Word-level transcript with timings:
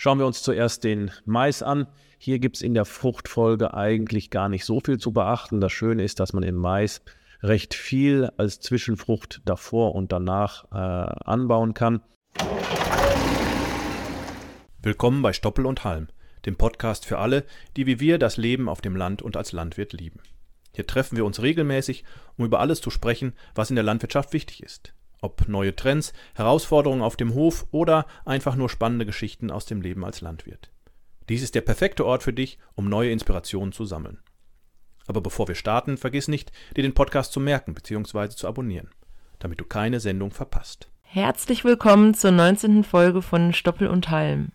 Schauen 0.00 0.20
wir 0.20 0.26
uns 0.26 0.44
zuerst 0.44 0.84
den 0.84 1.10
Mais 1.24 1.60
an. 1.60 1.88
Hier 2.18 2.38
gibt 2.38 2.54
es 2.54 2.62
in 2.62 2.72
der 2.72 2.84
Fruchtfolge 2.84 3.74
eigentlich 3.74 4.30
gar 4.30 4.48
nicht 4.48 4.64
so 4.64 4.78
viel 4.78 4.98
zu 4.98 5.12
beachten. 5.12 5.60
Das 5.60 5.72
Schöne 5.72 6.04
ist, 6.04 6.20
dass 6.20 6.32
man 6.32 6.44
im 6.44 6.54
Mais 6.54 7.02
recht 7.42 7.74
viel 7.74 8.30
als 8.36 8.60
Zwischenfrucht 8.60 9.42
davor 9.44 9.96
und 9.96 10.12
danach 10.12 10.66
äh, 10.70 10.76
anbauen 10.76 11.74
kann. 11.74 12.00
Willkommen 14.80 15.20
bei 15.20 15.32
Stoppel 15.32 15.66
und 15.66 15.82
Halm, 15.82 16.06
dem 16.46 16.54
Podcast 16.54 17.04
für 17.04 17.18
alle, 17.18 17.44
die 17.76 17.86
wie 17.86 17.98
wir 17.98 18.20
das 18.20 18.36
Leben 18.36 18.68
auf 18.68 18.80
dem 18.80 18.94
Land 18.94 19.20
und 19.20 19.36
als 19.36 19.50
Landwirt 19.50 19.94
lieben. 19.94 20.20
Hier 20.76 20.86
treffen 20.86 21.16
wir 21.16 21.24
uns 21.24 21.42
regelmäßig, 21.42 22.04
um 22.36 22.44
über 22.44 22.60
alles 22.60 22.80
zu 22.80 22.90
sprechen, 22.90 23.32
was 23.56 23.70
in 23.70 23.74
der 23.74 23.84
Landwirtschaft 23.84 24.32
wichtig 24.32 24.62
ist. 24.62 24.94
Ob 25.20 25.48
neue 25.48 25.74
Trends, 25.74 26.12
Herausforderungen 26.34 27.02
auf 27.02 27.16
dem 27.16 27.34
Hof 27.34 27.66
oder 27.70 28.06
einfach 28.24 28.54
nur 28.54 28.68
spannende 28.68 29.06
Geschichten 29.06 29.50
aus 29.50 29.66
dem 29.66 29.80
Leben 29.80 30.04
als 30.04 30.20
Landwirt. 30.20 30.70
Dies 31.28 31.42
ist 31.42 31.54
der 31.54 31.60
perfekte 31.60 32.06
Ort 32.06 32.22
für 32.22 32.32
dich, 32.32 32.58
um 32.74 32.88
neue 32.88 33.10
Inspirationen 33.10 33.72
zu 33.72 33.84
sammeln. 33.84 34.20
Aber 35.06 35.20
bevor 35.20 35.48
wir 35.48 35.54
starten, 35.54 35.96
vergiss 35.96 36.28
nicht, 36.28 36.52
dir 36.76 36.82
den 36.82 36.94
Podcast 36.94 37.32
zu 37.32 37.40
merken 37.40 37.74
bzw. 37.74 38.28
zu 38.28 38.46
abonnieren, 38.46 38.90
damit 39.38 39.60
du 39.60 39.64
keine 39.64 40.00
Sendung 40.00 40.30
verpasst. 40.30 40.88
Herzlich 41.02 41.64
willkommen 41.64 42.14
zur 42.14 42.30
19. 42.30 42.84
Folge 42.84 43.22
von 43.22 43.52
Stoppel 43.52 43.88
und 43.88 44.10
Halm. 44.10 44.52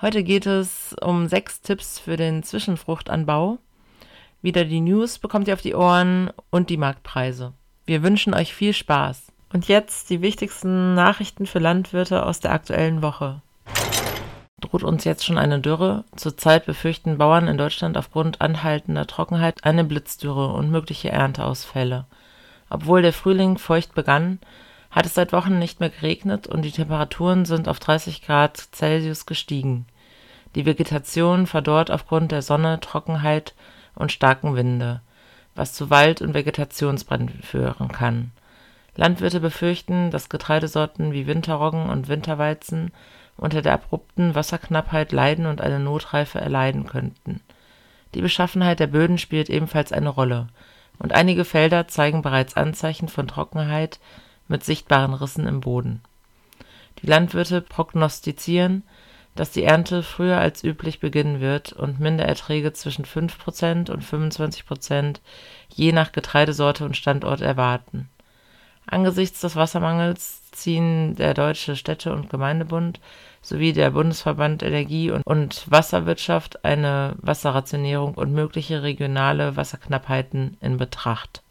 Heute 0.00 0.22
geht 0.22 0.46
es 0.46 0.94
um 1.00 1.28
sechs 1.28 1.60
Tipps 1.60 1.98
für 1.98 2.16
den 2.16 2.42
Zwischenfruchtanbau. 2.42 3.58
Wieder 4.42 4.64
die 4.64 4.80
News 4.80 5.18
bekommt 5.18 5.48
ihr 5.48 5.54
auf 5.54 5.62
die 5.62 5.74
Ohren 5.74 6.30
und 6.50 6.70
die 6.70 6.76
Marktpreise. 6.76 7.54
Wir 7.86 8.02
wünschen 8.02 8.34
euch 8.34 8.54
viel 8.54 8.72
Spaß. 8.72 9.32
Und 9.52 9.68
jetzt 9.68 10.10
die 10.10 10.20
wichtigsten 10.20 10.94
Nachrichten 10.94 11.46
für 11.46 11.58
Landwirte 11.58 12.26
aus 12.26 12.40
der 12.40 12.52
aktuellen 12.52 13.00
Woche. 13.02 13.40
Droht 14.60 14.82
uns 14.82 15.04
jetzt 15.04 15.24
schon 15.24 15.38
eine 15.38 15.60
Dürre? 15.60 16.04
Zurzeit 16.16 16.66
befürchten 16.66 17.16
Bauern 17.16 17.48
in 17.48 17.56
Deutschland 17.56 17.96
aufgrund 17.96 18.40
anhaltender 18.40 19.06
Trockenheit 19.06 19.64
eine 19.64 19.84
Blitzdürre 19.84 20.48
und 20.48 20.70
mögliche 20.70 21.10
Ernteausfälle. 21.10 22.04
Obwohl 22.68 23.02
der 23.02 23.12
Frühling 23.12 23.56
feucht 23.56 23.94
begann, 23.94 24.40
hat 24.90 25.06
es 25.06 25.14
seit 25.14 25.32
Wochen 25.32 25.58
nicht 25.58 25.80
mehr 25.80 25.90
geregnet 25.90 26.46
und 26.46 26.62
die 26.62 26.72
Temperaturen 26.72 27.44
sind 27.44 27.68
auf 27.68 27.78
30 27.78 28.22
Grad 28.22 28.56
Celsius 28.72 29.26
gestiegen. 29.26 29.86
Die 30.54 30.66
Vegetation 30.66 31.46
verdorrt 31.46 31.90
aufgrund 31.90 32.32
der 32.32 32.42
Sonne, 32.42 32.80
Trockenheit 32.80 33.54
und 33.94 34.12
starken 34.12 34.56
Winde, 34.56 35.00
was 35.54 35.72
zu 35.72 35.88
Wald- 35.88 36.20
und 36.20 36.34
Vegetationsbränden 36.34 37.42
führen 37.42 37.88
kann. 37.88 38.32
Landwirte 38.98 39.38
befürchten, 39.38 40.10
dass 40.10 40.28
Getreidesorten 40.28 41.12
wie 41.12 41.28
Winterroggen 41.28 41.88
und 41.88 42.08
Winterweizen 42.08 42.90
unter 43.36 43.62
der 43.62 43.74
abrupten 43.74 44.34
Wasserknappheit 44.34 45.12
leiden 45.12 45.46
und 45.46 45.60
eine 45.60 45.78
Notreife 45.78 46.40
erleiden 46.40 46.84
könnten. 46.84 47.40
Die 48.16 48.22
Beschaffenheit 48.22 48.80
der 48.80 48.88
Böden 48.88 49.16
spielt 49.16 49.50
ebenfalls 49.50 49.92
eine 49.92 50.08
Rolle, 50.08 50.48
und 50.98 51.12
einige 51.12 51.44
Felder 51.44 51.86
zeigen 51.86 52.22
bereits 52.22 52.56
Anzeichen 52.56 53.06
von 53.06 53.28
Trockenheit 53.28 54.00
mit 54.48 54.64
sichtbaren 54.64 55.14
Rissen 55.14 55.46
im 55.46 55.60
Boden. 55.60 56.02
Die 57.00 57.06
Landwirte 57.06 57.60
prognostizieren, 57.60 58.82
dass 59.36 59.52
die 59.52 59.62
Ernte 59.62 60.02
früher 60.02 60.38
als 60.38 60.64
üblich 60.64 60.98
beginnen 60.98 61.40
wird 61.40 61.72
und 61.72 62.00
Mindererträge 62.00 62.72
zwischen 62.72 63.04
5% 63.04 63.92
und 63.92 64.02
25% 64.02 65.20
je 65.68 65.92
nach 65.92 66.10
Getreidesorte 66.10 66.84
und 66.84 66.96
Standort 66.96 67.42
erwarten 67.42 68.08
Angesichts 68.90 69.42
des 69.42 69.54
Wassermangels 69.54 70.50
ziehen 70.50 71.14
der 71.14 71.34
Deutsche 71.34 71.76
Städte- 71.76 72.12
und 72.12 72.30
Gemeindebund 72.30 73.00
sowie 73.42 73.74
der 73.74 73.90
Bundesverband 73.90 74.62
Energie 74.62 75.10
und 75.10 75.70
Wasserwirtschaft 75.70 76.64
eine 76.64 77.14
Wasserrationierung 77.18 78.14
und 78.14 78.32
mögliche 78.32 78.82
regionale 78.82 79.56
Wasserknappheiten 79.56 80.56
in 80.62 80.78
Betracht. 80.78 81.42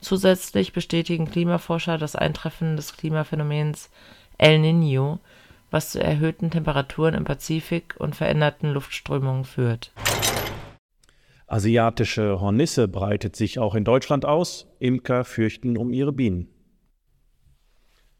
Zusätzlich 0.00 0.72
bestätigen 0.72 1.30
Klimaforscher 1.30 1.98
das 1.98 2.16
Eintreffen 2.16 2.76
des 2.76 2.96
Klimaphänomens 2.96 3.90
El 4.38 4.58
Niño, 4.58 5.18
was 5.70 5.90
zu 5.90 6.02
erhöhten 6.02 6.50
Temperaturen 6.50 7.14
im 7.14 7.24
Pazifik 7.24 7.96
und 7.98 8.16
veränderten 8.16 8.72
Luftströmungen 8.72 9.44
führt 9.44 9.90
Asiatische 11.48 12.40
Hornisse 12.40 12.88
breitet 12.88 13.36
sich 13.36 13.60
auch 13.60 13.76
in 13.76 13.84
Deutschland 13.84 14.24
aus. 14.24 14.66
Imker 14.80 15.24
fürchten 15.24 15.76
um 15.76 15.92
ihre 15.92 16.12
Bienen. 16.12 16.48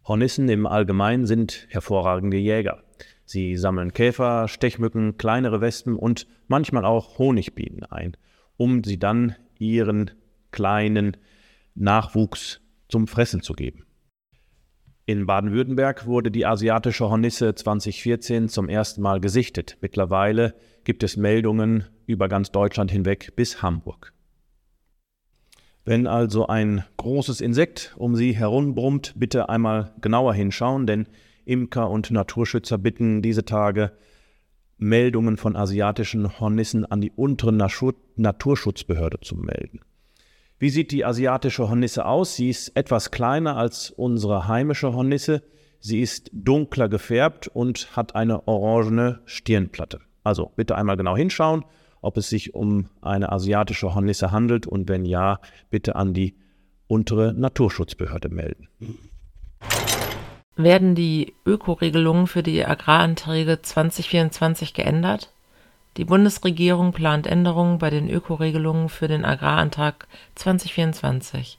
Hornissen 0.05 0.49
im 0.49 0.67
Allgemeinen 0.67 1.27
sind 1.27 1.67
hervorragende 1.71 2.37
Jäger. 2.37 2.85
Sie 3.25 3.57
sammeln 3.57 3.93
Käfer, 3.93 4.47
Stechmücken, 4.47 5.17
kleinere 5.17 5.61
Wespen 5.61 5.97
und 5.97 6.29
manchmal 6.47 6.85
auch 6.85 7.19
Honigbienen 7.19 7.83
ein, 7.83 8.17
um 8.57 8.85
sie 8.85 8.99
dann 8.99 9.35
ihren 9.59 10.13
kleinen 10.53 11.17
Nachwuchs 11.75 12.61
zum 12.89 13.09
Fressen 13.09 13.43
zu 13.43 13.55
geben. 13.55 13.86
In 15.09 15.25
Baden-Württemberg 15.25 16.07
wurde 16.07 16.33
die 16.33 16.47
asiatische 16.47 17.09
Hornisse 17.09 17.55
2014 17.55 18.49
zum 18.49 18.69
ersten 18.69 19.03
Mal 19.03 19.21
gesichtet. 19.21 19.79
Mittlerweile 19.81 20.57
gibt 20.83 21.05
es 21.05 21.17
Meldungen 21.17 21.85
über 22.07 22.27
ganz 22.27 22.51
Deutschland 22.51 22.91
hinweg 22.91 23.37
bis 23.37 23.63
Hamburg. 23.63 24.13
Wenn 25.85 26.09
also 26.09 26.49
ein 26.49 26.83
großes 26.97 27.41
Insekt 27.41 27.95
um 27.97 28.17
Sie 28.17 28.35
herumbrummt, 28.35 29.15
bitte 29.17 29.49
einmal 29.49 29.95
genauer 30.01 30.35
hinschauen, 30.35 30.89
denn 30.89 31.07
Imker 31.45 31.89
und 31.89 32.11
Naturschützer 32.11 32.77
bitten 32.77 33.23
diese 33.23 33.45
Tage, 33.45 33.93
Meldungen 34.77 35.37
von 35.37 35.55
asiatischen 35.55 36.41
Hornissen 36.41 36.85
an 36.85 37.01
die 37.01 37.13
untere 37.13 37.53
Naturschutzbehörde 37.53 39.21
zu 39.21 39.37
melden. 39.37 39.83
Wie 40.59 40.71
sieht 40.71 40.91
die 40.91 41.05
asiatische 41.05 41.69
Hornisse 41.69 42.07
aus? 42.07 42.37
Sie 42.37 42.49
ist 42.49 42.77
etwas 42.77 43.11
kleiner 43.11 43.57
als 43.57 43.91
unsere 43.91 44.49
heimische 44.49 44.93
Hornisse. 44.93 45.43
Sie 45.81 46.01
ist 46.01 46.31
dunkler 46.33 46.89
gefärbt 46.89 47.49
und 47.49 47.95
hat 47.97 48.15
eine 48.15 48.49
orangene 48.49 49.21
Stirnplatte. 49.27 50.01
Also 50.25 50.53
bitte 50.57 50.77
einmal 50.77 50.97
genau 50.97 51.17
hinschauen 51.17 51.65
ob 52.07 52.17
es 52.19 52.29
sich 52.29 52.55
um 52.55 52.89
eine 53.01 53.33
asiatische 53.33 53.93
Hornisse 53.93 54.31
handelt 54.31 54.67
und 54.67 54.89
wenn 54.89 55.05
ja, 55.05 55.41
bitte 55.71 55.97
an 55.97 56.15
die 56.15 56.37
untere 56.87 57.35
Naturschutzbehörde 57.35 58.29
melden. 58.29 58.69
Werden 60.55 60.95
die 60.95 61.35
Ökoregelungen 61.45 62.29
für 62.29 62.45
die 62.45 62.65
Agraranträge 62.65 63.61
2024 63.61 64.73
geändert? 64.73 65.33
Die 65.97 66.05
Bundesregierung 66.05 66.93
plant 66.93 67.27
Änderungen 67.27 67.79
bei 67.79 67.89
den 67.89 68.11
Ökoregelungen 68.11 68.91
für 68.91 69.09
den 69.09 69.25
Agrarantrag 69.25 70.07
2024. 70.35 71.59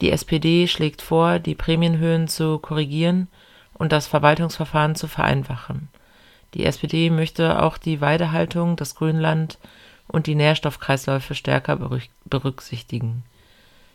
Die 0.00 0.12
SPD 0.12 0.68
schlägt 0.68 1.02
vor, 1.02 1.40
die 1.40 1.56
Prämienhöhen 1.56 2.28
zu 2.28 2.60
korrigieren 2.60 3.26
und 3.74 3.90
das 3.90 4.06
Verwaltungsverfahren 4.06 4.94
zu 4.94 5.08
vereinfachen. 5.08 5.88
Die 6.54 6.64
SPD 6.64 7.10
möchte 7.10 7.60
auch 7.60 7.76
die 7.76 8.00
Weidehaltung, 8.00 8.76
das 8.76 8.94
Grünland 8.94 9.58
und 10.06 10.28
die 10.28 10.36
Nährstoffkreisläufe 10.36 11.34
stärker 11.34 11.76
berücksichtigen. 12.24 13.24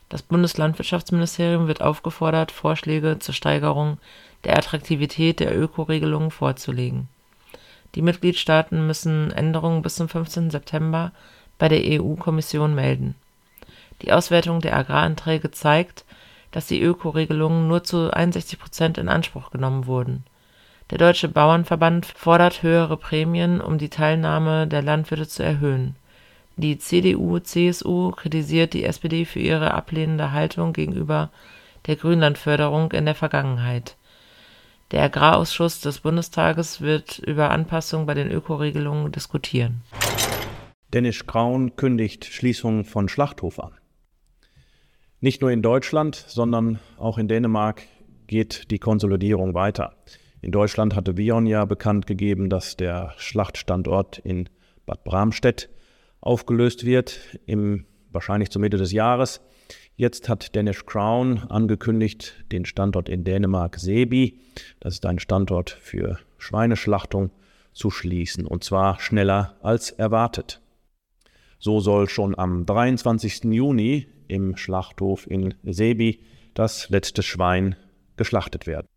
Das 0.10 0.22
Bundeslandwirtschaftsministerium 0.22 1.68
wird 1.68 1.82
aufgefordert, 1.82 2.52
Vorschläge 2.52 3.20
zur 3.20 3.34
Steigerung 3.34 4.00
der 4.44 4.58
Attraktivität 4.58 5.40
der 5.40 5.58
Ökoregelungen 5.58 6.32
vorzulegen. 6.32 7.08
Die 7.96 8.02
Mitgliedstaaten 8.02 8.86
müssen 8.86 9.32
Änderungen 9.32 9.82
bis 9.82 9.96
zum 9.96 10.10
15. 10.10 10.50
September 10.52 11.12
bei 11.58 11.68
der 11.68 11.82
EU-Kommission 12.02 12.76
melden. 12.76 13.16
Die 14.02 14.12
Auswertung 14.12 14.62
der 14.62 14.76
Agraranträge 14.78 15.52
zeigt, 15.52 16.06
dass 16.52 16.68
die 16.68 16.82
Ökoregelungen 16.82 17.68
nur 17.68 17.84
zu 17.84 18.14
61 18.14 18.60
Prozent 18.60 18.98
in 18.98 19.10
Anspruch 19.10 19.52
genommen 19.52 19.88
wurden 19.88 20.24
der 20.90 20.98
Deutsche 20.98 21.28
Bauernverband 21.28 22.06
fordert 22.06 22.64
höhere 22.64 22.96
Prämien, 22.96 23.60
um 23.60 23.78
die 23.78 23.90
Teilnahme 23.90 24.68
der 24.68 24.82
Landwirte 24.82 25.28
zu 25.28 25.44
erhöhen. 25.44 25.98
Die 26.56 26.78
CDU/CSU 26.78 28.12
kritisiert 28.12 28.74
die 28.74 28.86
SPD 28.86 29.26
für 29.26 29.40
ihre 29.40 29.74
ablehnende 29.74 30.32
Haltung 30.32 30.72
gegenüber 30.72 31.30
der 31.88 31.98
Grünlandförderung 31.98 32.94
in 32.94 33.06
der 33.06 33.16
Vergangenheit. 33.16 33.97
Der 34.92 35.04
Agrarausschuss 35.04 35.82
des 35.82 36.00
Bundestages 36.00 36.80
wird 36.80 37.20
über 37.20 37.52
Anpassungen 37.52 38.06
bei 38.06 38.14
den 38.14 38.32
Ökoregelungen 38.32 39.12
diskutieren. 39.12 39.82
Dennis 40.94 41.26
Kraun 41.26 41.76
kündigt 41.76 42.24
Schließung 42.24 42.86
von 42.86 43.10
Schlachthof 43.10 43.60
an. 43.60 43.74
Nicht 45.20 45.42
nur 45.42 45.52
in 45.52 45.62
Deutschland, 45.62 46.16
sondern 46.16 46.80
auch 46.98 47.18
in 47.18 47.28
Dänemark 47.28 47.82
geht 48.28 48.72
die 48.72 48.80
Konsolidierung 48.80 49.54
weiter. 49.54 49.98
In 50.42 50.52
Deutschland 50.52 50.96
hatte 50.96 51.18
Vion 51.18 51.46
ja 51.48 51.66
bekannt 51.66 52.08
gegeben, 52.08 52.50
dass 52.50 52.78
der 52.78 53.14
Schlachtstandort 53.18 54.20
in 54.20 54.48
Bad 54.86 55.04
Bramstedt 55.04 55.70
aufgelöst 56.22 56.86
wird, 56.86 57.20
im, 57.46 57.86
wahrscheinlich 58.12 58.52
zur 58.52 58.62
Mitte 58.62 58.78
des 58.78 58.94
Jahres. 58.94 59.42
Jetzt 59.96 60.30
hat 60.30 60.56
Danish 60.56 60.86
Crown 60.86 61.40
angekündigt, 61.50 62.46
den 62.52 62.66
Standort 62.66 63.10
in 63.10 63.24
Dänemark 63.24 63.78
Sebi, 63.78 64.40
das 64.80 64.96
ist 64.96 65.06
ein 65.06 65.20
Standort 65.20 65.72
für 65.72 66.20
Schweineschlachtung, 66.38 67.32
zu 67.74 67.92
schließen, 67.92 68.46
und 68.46 68.64
zwar 68.64 69.00
schneller 69.00 69.56
als 69.62 69.92
erwartet. 69.92 70.62
So 71.60 71.80
soll 71.80 72.10
schon 72.10 72.38
am 72.38 72.66
23. 72.66 73.46
Juni 73.46 74.08
im 74.28 74.58
Schlachthof 74.58 75.30
in 75.30 75.54
Sebi 75.64 76.20
das 76.54 76.90
letzte 76.90 77.24
Schwein 77.24 77.76
geschlachtet 78.16 78.68
werden. 78.68 78.88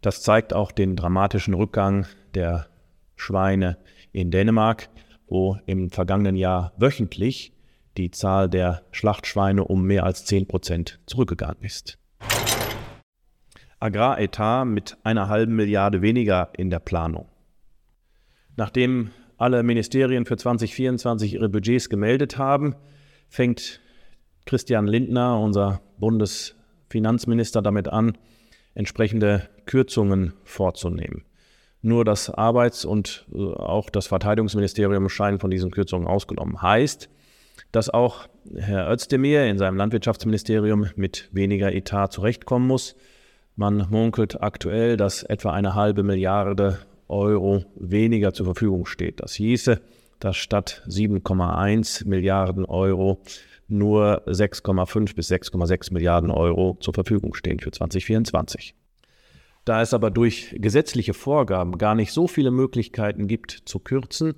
Das 0.00 0.22
zeigt 0.22 0.52
auch 0.52 0.72
den 0.72 0.96
dramatischen 0.96 1.54
Rückgang 1.54 2.06
der 2.34 2.68
Schweine 3.16 3.78
in 4.12 4.30
Dänemark, 4.30 4.88
wo 5.26 5.58
im 5.66 5.90
vergangenen 5.90 6.36
Jahr 6.36 6.72
wöchentlich 6.76 7.52
die 7.96 8.10
Zahl 8.10 8.48
der 8.48 8.82
Schlachtschweine 8.90 9.64
um 9.64 9.84
mehr 9.84 10.04
als 10.04 10.24
10 10.24 10.46
Prozent 10.46 11.00
zurückgegangen 11.06 11.62
ist. 11.62 11.98
Agraretat 13.80 14.66
mit 14.66 14.96
einer 15.02 15.28
halben 15.28 15.56
Milliarde 15.56 16.02
weniger 16.02 16.50
in 16.56 16.70
der 16.70 16.78
Planung. 16.78 17.28
Nachdem 18.56 19.10
alle 19.38 19.62
Ministerien 19.62 20.24
für 20.24 20.36
2024 20.36 21.34
ihre 21.34 21.48
Budgets 21.48 21.88
gemeldet 21.88 22.38
haben, 22.38 22.76
fängt 23.28 23.80
Christian 24.46 24.86
Lindner, 24.86 25.40
unser 25.40 25.80
Bundesfinanzminister, 25.98 27.62
damit 27.62 27.88
an, 27.88 28.16
entsprechende 28.74 29.48
Kürzungen 29.66 30.34
vorzunehmen. 30.44 31.24
Nur 31.80 32.04
das 32.04 32.30
Arbeits- 32.30 32.84
und 32.84 33.26
äh, 33.34 33.38
auch 33.38 33.90
das 33.90 34.06
Verteidigungsministerium 34.06 35.08
scheinen 35.08 35.40
von 35.40 35.50
diesen 35.50 35.72
Kürzungen 35.72 36.06
ausgenommen. 36.06 36.62
Heißt, 36.62 37.10
dass 37.70 37.88
auch 37.88 38.28
Herr 38.56 38.90
Özdemir 38.90 39.44
in 39.46 39.58
seinem 39.58 39.76
Landwirtschaftsministerium 39.76 40.88
mit 40.96 41.28
weniger 41.32 41.72
Etat 41.72 42.08
zurechtkommen 42.08 42.66
muss. 42.66 42.96
Man 43.54 43.86
munkelt 43.90 44.42
aktuell, 44.42 44.96
dass 44.96 45.22
etwa 45.22 45.52
eine 45.52 45.74
halbe 45.74 46.02
Milliarde 46.02 46.78
Euro 47.08 47.64
weniger 47.76 48.32
zur 48.32 48.46
Verfügung 48.46 48.86
steht. 48.86 49.20
Das 49.20 49.34
hieße, 49.34 49.80
dass 50.18 50.36
statt 50.36 50.82
7,1 50.88 52.08
Milliarden 52.08 52.64
Euro 52.64 53.20
nur 53.68 54.22
6,5 54.26 55.14
bis 55.14 55.30
6,6 55.30 55.92
Milliarden 55.92 56.30
Euro 56.30 56.76
zur 56.80 56.94
Verfügung 56.94 57.34
stehen 57.34 57.60
für 57.60 57.70
2024. 57.70 58.74
Da 59.64 59.80
es 59.80 59.94
aber 59.94 60.10
durch 60.10 60.54
gesetzliche 60.58 61.14
Vorgaben 61.14 61.78
gar 61.78 61.94
nicht 61.94 62.12
so 62.12 62.26
viele 62.26 62.50
Möglichkeiten 62.50 63.28
gibt 63.28 63.62
zu 63.64 63.78
kürzen, 63.78 64.34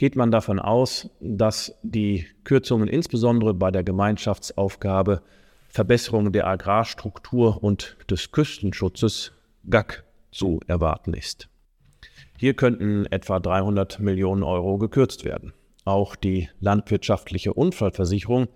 geht 0.00 0.16
man 0.16 0.30
davon 0.30 0.58
aus, 0.58 1.10
dass 1.20 1.78
die 1.82 2.24
Kürzungen 2.44 2.88
insbesondere 2.88 3.52
bei 3.52 3.70
der 3.70 3.84
Gemeinschaftsaufgabe 3.84 5.20
Verbesserung 5.68 6.32
der 6.32 6.46
Agrarstruktur 6.46 7.62
und 7.62 7.98
des 8.08 8.32
Küstenschutzes 8.32 9.32
GAC 9.68 10.02
zu 10.32 10.60
erwarten 10.66 11.12
ist. 11.12 11.50
Hier 12.38 12.54
könnten 12.54 13.04
etwa 13.10 13.40
300 13.40 14.00
Millionen 14.00 14.42
Euro 14.42 14.78
gekürzt 14.78 15.26
werden. 15.26 15.52
Auch 15.84 16.16
die 16.16 16.48
landwirtschaftliche 16.60 17.52
Unfallversicherung, 17.52 18.48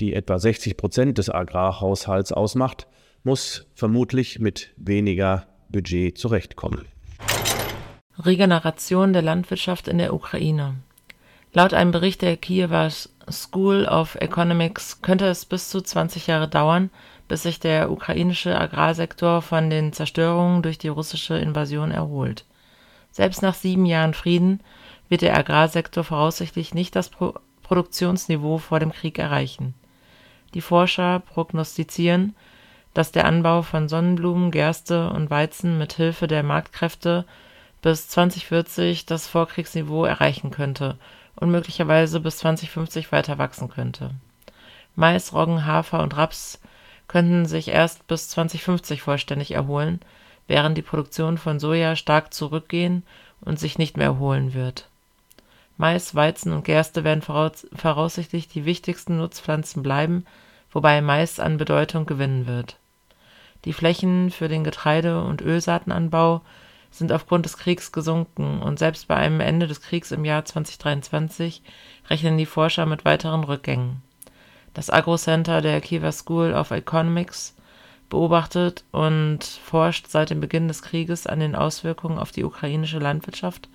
die 0.00 0.12
etwa 0.12 0.40
60 0.40 0.76
Prozent 0.76 1.18
des 1.18 1.30
Agrarhaushalts 1.30 2.32
ausmacht, 2.32 2.88
muss 3.22 3.68
vermutlich 3.76 4.40
mit 4.40 4.74
weniger 4.76 5.46
Budget 5.68 6.18
zurechtkommen. 6.18 6.86
Regeneration 8.24 9.12
der 9.12 9.22
Landwirtschaft 9.22 9.88
in 9.88 9.98
der 9.98 10.12
Ukraine. 10.12 10.76
Laut 11.52 11.74
einem 11.74 11.90
Bericht 11.90 12.22
der 12.22 12.36
Kiewer 12.36 12.90
School 13.30 13.86
of 13.86 14.14
Economics 14.16 15.02
könnte 15.02 15.26
es 15.26 15.44
bis 15.44 15.70
zu 15.70 15.80
20 15.80 16.26
Jahre 16.26 16.48
dauern, 16.48 16.90
bis 17.28 17.44
sich 17.44 17.60
der 17.60 17.90
ukrainische 17.90 18.58
Agrarsektor 18.58 19.42
von 19.42 19.70
den 19.70 19.92
Zerstörungen 19.92 20.62
durch 20.62 20.78
die 20.78 20.88
russische 20.88 21.38
Invasion 21.38 21.90
erholt. 21.90 22.44
Selbst 23.10 23.42
nach 23.42 23.54
sieben 23.54 23.86
Jahren 23.86 24.14
Frieden 24.14 24.60
wird 25.08 25.22
der 25.22 25.36
Agrarsektor 25.36 26.04
voraussichtlich 26.04 26.74
nicht 26.74 26.94
das 26.96 27.08
Pro 27.08 27.34
Produktionsniveau 27.62 28.58
vor 28.58 28.80
dem 28.80 28.90
Krieg 28.90 29.16
erreichen. 29.16 29.74
Die 30.54 30.60
Forscher 30.60 31.20
prognostizieren, 31.20 32.34
dass 32.94 33.12
der 33.12 33.26
Anbau 33.26 33.62
von 33.62 33.88
Sonnenblumen, 33.88 34.50
Gerste 34.50 35.10
und 35.10 35.30
Weizen 35.30 35.78
mit 35.78 35.92
Hilfe 35.92 36.26
der 36.26 36.42
Marktkräfte 36.42 37.26
bis 37.82 38.08
2040 38.08 39.06
das 39.06 39.26
Vorkriegsniveau 39.26 40.04
erreichen 40.04 40.50
könnte 40.50 40.96
und 41.36 41.50
möglicherweise 41.50 42.20
bis 42.20 42.38
2050 42.38 43.12
weiter 43.12 43.38
wachsen 43.38 43.68
könnte. 43.68 44.10
Mais, 44.96 45.32
Roggen, 45.32 45.64
Hafer 45.66 46.02
und 46.02 46.16
Raps 46.16 46.60
könnten 47.08 47.46
sich 47.46 47.68
erst 47.68 48.06
bis 48.06 48.28
2050 48.28 49.02
vollständig 49.02 49.52
erholen, 49.52 50.00
während 50.46 50.76
die 50.76 50.82
Produktion 50.82 51.38
von 51.38 51.58
Soja 51.58 51.96
stark 51.96 52.34
zurückgehen 52.34 53.02
und 53.40 53.58
sich 53.58 53.78
nicht 53.78 53.96
mehr 53.96 54.06
erholen 54.06 54.52
wird. 54.52 54.88
Mais, 55.76 56.14
Weizen 56.14 56.52
und 56.52 56.64
Gerste 56.64 57.04
werden 57.04 57.22
voraussichtlich 57.22 58.48
die 58.48 58.66
wichtigsten 58.66 59.16
Nutzpflanzen 59.16 59.82
bleiben, 59.82 60.26
wobei 60.72 61.00
Mais 61.00 61.40
an 61.40 61.56
Bedeutung 61.56 62.04
gewinnen 62.04 62.46
wird. 62.46 62.76
Die 63.64 63.72
Flächen 63.72 64.30
für 64.30 64.48
den 64.48 64.64
Getreide- 64.64 65.22
und 65.22 65.40
Ölsaatenanbau 65.40 66.42
sind 66.90 67.12
aufgrund 67.12 67.44
des 67.44 67.56
Kriegs 67.56 67.92
gesunken 67.92 68.60
und 68.62 68.78
selbst 68.78 69.08
bei 69.08 69.16
einem 69.16 69.40
Ende 69.40 69.66
des 69.66 69.80
Kriegs 69.80 70.10
im 70.10 70.24
Jahr 70.24 70.44
2023 70.44 71.62
rechnen 72.08 72.36
die 72.36 72.46
Forscher 72.46 72.86
mit 72.86 73.04
weiteren 73.04 73.44
Rückgängen. 73.44 74.02
Das 74.74 74.90
Agro-Center 74.90 75.60
der 75.60 75.80
Kiewer 75.80 76.12
School 76.12 76.52
of 76.52 76.70
Economics 76.70 77.54
beobachtet 78.08 78.84
und 78.90 79.44
forscht 79.44 80.08
seit 80.08 80.30
dem 80.30 80.40
Beginn 80.40 80.68
des 80.68 80.82
Krieges 80.82 81.26
an 81.26 81.40
den 81.40 81.54
Auswirkungen 81.54 82.18
auf 82.18 82.32
die 82.32 82.44
ukrainische 82.44 82.98
Landwirtschaft 82.98 83.68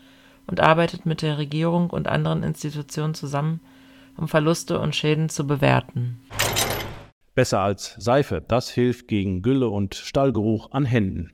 und 0.48 0.60
arbeitet 0.60 1.06
mit 1.06 1.22
der 1.22 1.38
Regierung 1.38 1.90
und 1.90 2.08
anderen 2.08 2.44
Institutionen 2.44 3.14
zusammen, 3.14 3.62
um 4.18 4.28
Verluste 4.28 4.80
und 4.80 4.96
Schäden 4.96 5.30
zu 5.30 5.48
bewerten. 5.48 6.22
Besser 7.34 7.60
als 7.60 7.96
Seife, 7.98 8.42
das 8.46 8.70
hilft 8.70 9.08
gegen 9.08 9.42
Gülle 9.42 9.68
und 9.68 9.96
Stallgeruch 9.96 10.72
an 10.72 10.86
Händen. 10.86 11.32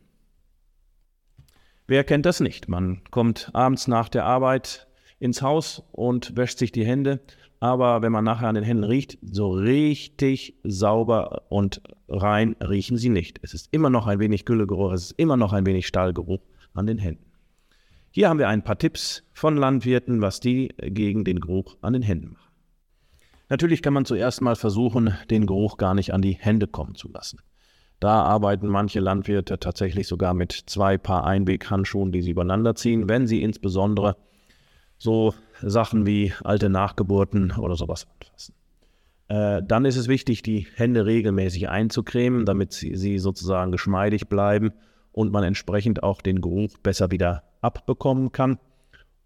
Wer 1.92 2.06
kennt 2.06 2.26
das 2.26 2.40
nicht? 2.40 2.70
Man 2.70 3.02
kommt 3.12 3.50
abends 3.52 3.90
nach 3.90 4.08
der 4.08 4.24
Arbeit 4.24 4.88
ins 5.20 5.42
Haus 5.42 5.84
und 5.92 6.38
wäscht 6.38 6.58
sich 6.58 6.72
die 6.72 6.86
Hände, 6.86 7.20
aber 7.60 8.02
wenn 8.02 8.14
man 8.14 8.24
nachher 8.24 8.48
an 8.48 8.56
den 8.56 8.64
Händen 8.64 8.86
riecht, 8.86 9.18
so 9.22 9.52
richtig 9.52 10.56
sauber 10.64 11.42
und 11.50 11.82
rein 12.08 12.56
riechen 12.62 12.96
sie 12.96 13.10
nicht. 13.10 13.42
Es 13.42 13.54
ist 13.54 13.68
immer 13.74 13.90
noch 13.90 14.08
ein 14.08 14.20
wenig 14.20 14.46
Güllegeruch, 14.46 14.94
es 14.94 15.08
ist 15.08 15.20
immer 15.20 15.36
noch 15.36 15.52
ein 15.52 15.66
wenig 15.66 15.86
Stahlgeruch 15.86 16.40
an 16.74 16.88
den 16.88 16.98
Händen. 16.98 17.26
Hier 18.10 18.30
haben 18.30 18.40
wir 18.40 18.48
ein 18.48 18.64
paar 18.64 18.78
Tipps 18.78 19.26
von 19.34 19.58
Landwirten, 19.58 20.22
was 20.22 20.40
die 20.40 20.70
gegen 20.78 21.26
den 21.26 21.42
Geruch 21.42 21.76
an 21.82 21.92
den 21.92 22.04
Händen 22.04 22.32
machen. 22.32 22.54
Natürlich 23.50 23.82
kann 23.82 23.92
man 23.92 24.06
zuerst 24.06 24.40
mal 24.40 24.56
versuchen, 24.56 25.14
den 25.30 25.46
Geruch 25.46 25.76
gar 25.76 25.94
nicht 25.94 26.14
an 26.14 26.22
die 26.22 26.38
Hände 26.40 26.68
kommen 26.68 26.96
zu 26.96 27.10
lassen. 27.12 27.40
Da 28.02 28.24
arbeiten 28.24 28.68
manche 28.68 29.00
Landwirte 29.00 29.60
tatsächlich 29.60 30.08
sogar 30.08 30.34
mit 30.34 30.52
zwei 30.66 30.98
Paar 30.98 31.24
Einweghandschuhen, 31.24 32.12
die 32.12 32.24
sie 32.24 32.32
übereinander 32.32 32.74
ziehen, 32.74 33.08
wenn 33.08 33.28
sie 33.28 33.44
insbesondere 33.44 34.18
so 34.98 35.36
Sachen 35.62 36.08
wie 36.08 36.34
alte 36.44 36.70
Nachgeburten 36.70 37.52
oder 37.52 37.76
sowas 37.76 38.08
anfassen. 38.08 38.56
Äh, 39.28 39.62
dann 39.64 39.86
ist 39.86 39.98
es 39.98 40.08
wichtig, 40.08 40.42
die 40.42 40.66
Hände 40.76 41.06
regelmäßig 41.06 41.70
einzucremen, 41.70 42.46
damit 42.46 42.74
sie, 42.74 42.96
sie 42.96 43.20
sozusagen 43.20 43.72
geschmeidig 43.72 44.28
bleiben 44.28 44.72
und 45.12 45.32
man 45.32 45.44
entsprechend 45.44 46.02
auch 46.02 46.22
den 46.22 46.42
Geruch 46.42 46.80
besser 46.82 47.12
wieder 47.12 47.44
abbekommen 47.62 48.32
kann. 48.32 48.58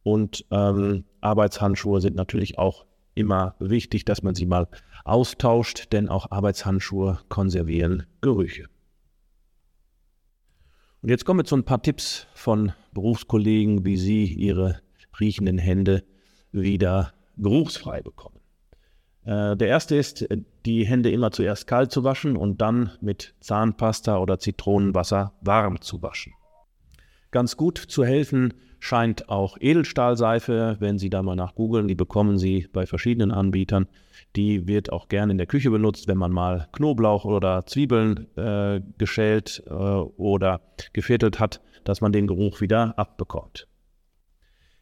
Und 0.04 0.46
ähm, 0.52 1.06
Arbeitshandschuhe 1.22 2.02
sind 2.02 2.18
natürlich 2.18 2.60
auch 2.60 2.86
immer 3.14 3.56
wichtig, 3.60 4.04
dass 4.04 4.22
man 4.22 4.36
sie 4.36 4.46
mal 4.46 4.68
austauscht, 5.06 5.94
denn 5.94 6.10
auch 6.10 6.32
Arbeitshandschuhe 6.32 7.20
konservieren 7.30 8.06
Gerüche. 8.22 8.66
Und 11.02 11.10
jetzt 11.10 11.24
kommen 11.24 11.40
wir 11.40 11.46
zu 11.46 11.56
ein 11.56 11.64
paar 11.64 11.82
Tipps 11.82 12.28
von 12.34 12.74
Berufskollegen, 12.94 13.86
wie 13.86 13.96
sie 13.96 14.26
ihre 14.26 14.82
riechenden 15.20 15.58
Hände 15.58 16.04
wieder 16.52 17.14
geruchsfrei 17.38 18.02
bekommen. 18.02 18.40
Äh, 19.24 19.56
der 19.56 19.68
erste 19.68 19.96
ist, 19.96 20.28
die 20.66 20.86
Hände 20.86 21.12
immer 21.12 21.32
zuerst 21.32 21.68
kalt 21.68 21.92
zu 21.92 22.04
waschen 22.04 22.36
und 22.36 22.62
dann 22.62 22.92
mit 23.02 23.36
Zahnpasta 23.40 24.18
oder 24.18 24.40
Zitronenwasser 24.40 25.34
warm 25.42 25.82
zu 25.82 26.02
waschen. 26.02 26.34
Ganz 27.36 27.58
gut 27.58 27.78
zu 27.78 28.06
helfen 28.06 28.54
scheint 28.80 29.28
auch 29.28 29.58
Edelstahlseife, 29.60 30.78
wenn 30.80 30.98
Sie 30.98 31.10
da 31.10 31.22
mal 31.22 31.36
nach 31.36 31.54
googeln, 31.54 31.90
die 31.90 31.94
bekommen 31.94 32.38
Sie 32.38 32.70
bei 32.72 32.86
verschiedenen 32.86 33.32
Anbietern. 33.32 33.88
Die 34.38 34.70
wird 34.70 34.94
auch 34.94 35.10
gerne 35.10 35.34
in 35.34 35.38
der 35.38 35.46
Küche 35.46 35.70
benutzt, 35.70 36.08
wenn 36.08 36.18
man 36.18 36.32
mal 36.32 36.70
Knoblauch 36.72 37.26
oder 37.26 37.66
Zwiebeln 37.66 38.34
äh, 38.38 38.80
geschält 38.98 39.62
äh, 39.68 39.74
oder 39.74 40.62
geviertelt 40.94 41.42
hat, 41.42 41.60
dass 41.84 42.00
man 42.00 42.14
den 42.14 42.28
Geruch 42.28 42.62
wieder 42.62 42.98
abbekommt. 42.98 43.68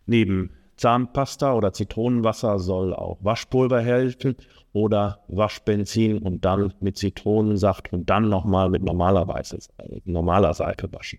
Neben 0.06 0.52
Zahnpasta 0.78 1.56
oder 1.56 1.74
Zitronenwasser 1.74 2.60
soll 2.60 2.94
auch 2.94 3.18
Waschpulver 3.24 3.82
helfen 3.82 4.36
oder 4.74 5.24
Waschbenzin 5.28 6.20
und 6.20 6.46
dann 6.46 6.76
mit 6.82 7.00
Zitronensaft 7.00 7.92
und 7.92 8.12
dann 8.12 8.30
nochmal 8.30 8.70
mit 8.70 8.84
normaler, 8.84 9.26
normaler 10.06 10.54
Seife 10.54 10.94
waschen. 10.94 11.18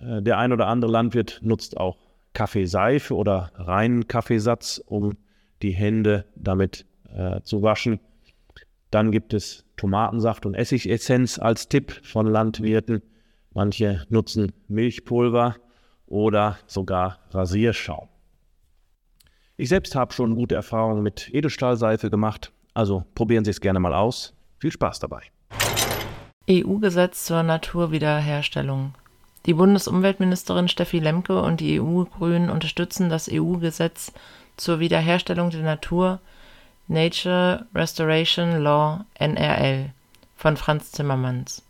Äh, 0.00 0.22
der 0.22 0.38
ein 0.38 0.52
oder 0.52 0.66
andere 0.66 0.90
Landwirt 0.90 1.40
nutzt 1.42 1.76
auch 1.76 1.98
Kaffeeseife 2.32 3.14
oder 3.14 3.50
reinen 3.54 4.06
Kaffeesatz, 4.06 4.82
um 4.86 5.16
die 5.62 5.72
Hände 5.72 6.24
damit 6.36 6.86
äh, 7.12 7.40
zu 7.42 7.62
waschen. 7.62 8.00
Dann 8.90 9.10
gibt 9.10 9.34
es 9.34 9.64
Tomatensaft 9.76 10.46
und 10.46 10.54
Essigessenz 10.54 11.38
als 11.38 11.68
Tipp 11.68 11.92
von 12.02 12.26
Landwirten. 12.26 13.02
Manche 13.52 14.04
nutzen 14.08 14.52
Milchpulver 14.68 15.56
oder 16.06 16.58
sogar 16.66 17.18
Rasierschaum. 17.30 18.08
Ich 19.56 19.68
selbst 19.68 19.94
habe 19.94 20.12
schon 20.12 20.36
gute 20.36 20.54
Erfahrungen 20.54 21.02
mit 21.02 21.30
Edelstahlseife 21.34 22.10
gemacht, 22.10 22.52
also 22.74 23.04
probieren 23.14 23.44
Sie 23.44 23.50
es 23.50 23.60
gerne 23.60 23.80
mal 23.80 23.92
aus. 23.92 24.34
Viel 24.58 24.70
Spaß 24.70 25.00
dabei. 25.00 25.22
EU-Gesetz 26.48 27.24
zur 27.24 27.42
Naturwiederherstellung. 27.42 28.94
Die 29.46 29.54
Bundesumweltministerin 29.54 30.68
Steffi 30.68 30.98
Lemke 30.98 31.40
und 31.40 31.60
die 31.60 31.80
EU-Grünen 31.80 32.50
unterstützen 32.50 33.08
das 33.08 33.30
EU-Gesetz 33.32 34.12
zur 34.56 34.80
Wiederherstellung 34.80 35.50
der 35.50 35.62
Natur 35.62 36.20
Nature 36.88 37.66
Restoration 37.74 38.62
Law 38.62 39.04
NRL 39.14 39.90
von 40.36 40.56
Franz 40.56 40.90
Timmermans. 40.90 41.62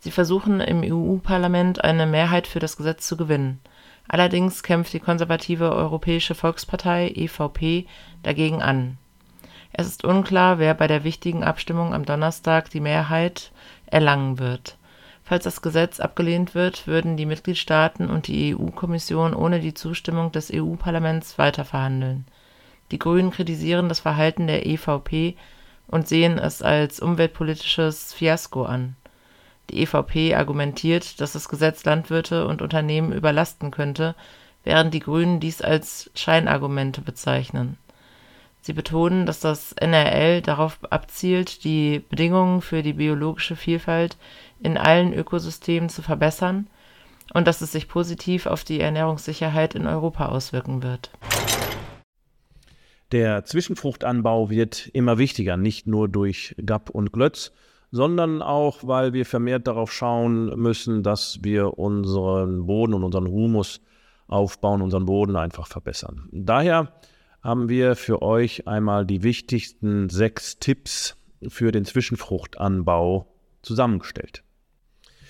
Sie 0.00 0.10
versuchen 0.10 0.60
im 0.60 0.82
EU-Parlament 0.84 1.84
eine 1.84 2.06
Mehrheit 2.06 2.46
für 2.46 2.58
das 2.58 2.76
Gesetz 2.76 3.06
zu 3.06 3.16
gewinnen. 3.16 3.60
Allerdings 4.08 4.62
kämpft 4.62 4.92
die 4.92 5.00
konservative 5.00 5.72
Europäische 5.72 6.34
Volkspartei 6.34 7.12
EVP 7.14 7.86
dagegen 8.22 8.62
an. 8.62 8.98
Es 9.72 9.86
ist 9.86 10.04
unklar, 10.04 10.58
wer 10.58 10.74
bei 10.74 10.86
der 10.86 11.04
wichtigen 11.04 11.44
Abstimmung 11.44 11.94
am 11.94 12.04
Donnerstag 12.04 12.68
die 12.70 12.80
Mehrheit 12.80 13.52
erlangen 13.86 14.38
wird. 14.38 14.76
Falls 15.32 15.44
das 15.44 15.62
Gesetz 15.62 15.98
abgelehnt 15.98 16.54
wird, 16.54 16.86
würden 16.86 17.16
die 17.16 17.24
Mitgliedstaaten 17.24 18.10
und 18.10 18.26
die 18.26 18.54
EU-Kommission 18.54 19.32
ohne 19.32 19.60
die 19.60 19.72
Zustimmung 19.72 20.30
des 20.30 20.52
EU-Parlaments 20.52 21.38
weiterverhandeln. 21.38 22.26
Die 22.90 22.98
Grünen 22.98 23.30
kritisieren 23.30 23.88
das 23.88 24.00
Verhalten 24.00 24.46
der 24.46 24.66
EVP 24.66 25.38
und 25.86 26.06
sehen 26.06 26.36
es 26.38 26.60
als 26.60 27.00
umweltpolitisches 27.00 28.12
Fiasko 28.12 28.64
an. 28.64 28.94
Die 29.70 29.80
EVP 29.80 30.34
argumentiert, 30.34 31.18
dass 31.18 31.32
das 31.32 31.48
Gesetz 31.48 31.82
Landwirte 31.86 32.46
und 32.46 32.60
Unternehmen 32.60 33.14
überlasten 33.14 33.70
könnte, 33.70 34.14
während 34.64 34.92
die 34.92 35.00
Grünen 35.00 35.40
dies 35.40 35.62
als 35.62 36.10
Scheinargumente 36.14 37.00
bezeichnen. 37.00 37.78
Sie 38.64 38.74
betonen, 38.74 39.26
dass 39.26 39.40
das 39.40 39.72
NRL 39.72 40.40
darauf 40.40 40.78
abzielt, 40.90 41.64
die 41.64 41.98
Bedingungen 41.98 42.60
für 42.60 42.84
die 42.84 42.92
biologische 42.92 43.56
Vielfalt 43.56 44.16
in 44.62 44.76
allen 44.76 45.12
Ökosystemen 45.12 45.88
zu 45.88 46.02
verbessern 46.02 46.68
und 47.34 47.46
dass 47.46 47.60
es 47.60 47.72
sich 47.72 47.88
positiv 47.88 48.46
auf 48.46 48.64
die 48.64 48.80
Ernährungssicherheit 48.80 49.74
in 49.74 49.86
Europa 49.86 50.26
auswirken 50.26 50.82
wird. 50.82 51.10
Der 53.12 53.44
Zwischenfruchtanbau 53.44 54.48
wird 54.48 54.88
immer 54.94 55.18
wichtiger, 55.18 55.56
nicht 55.56 55.86
nur 55.86 56.08
durch 56.08 56.54
GAP 56.64 56.88
und 56.90 57.12
Glötz, 57.12 57.52
sondern 57.90 58.40
auch, 58.40 58.78
weil 58.82 59.12
wir 59.12 59.26
vermehrt 59.26 59.66
darauf 59.66 59.92
schauen 59.92 60.46
müssen, 60.58 61.02
dass 61.02 61.40
wir 61.42 61.78
unseren 61.78 62.66
Boden 62.66 62.94
und 62.94 63.04
unseren 63.04 63.28
Humus 63.28 63.82
aufbauen, 64.28 64.80
unseren 64.80 65.04
Boden 65.04 65.36
einfach 65.36 65.66
verbessern. 65.66 66.26
Daher 66.32 66.92
haben 67.42 67.68
wir 67.68 67.96
für 67.96 68.22
euch 68.22 68.66
einmal 68.66 69.04
die 69.04 69.22
wichtigsten 69.22 70.08
sechs 70.08 70.58
Tipps 70.58 71.16
für 71.48 71.70
den 71.70 71.84
Zwischenfruchtanbau 71.84 73.26
zusammengestellt. 73.60 74.42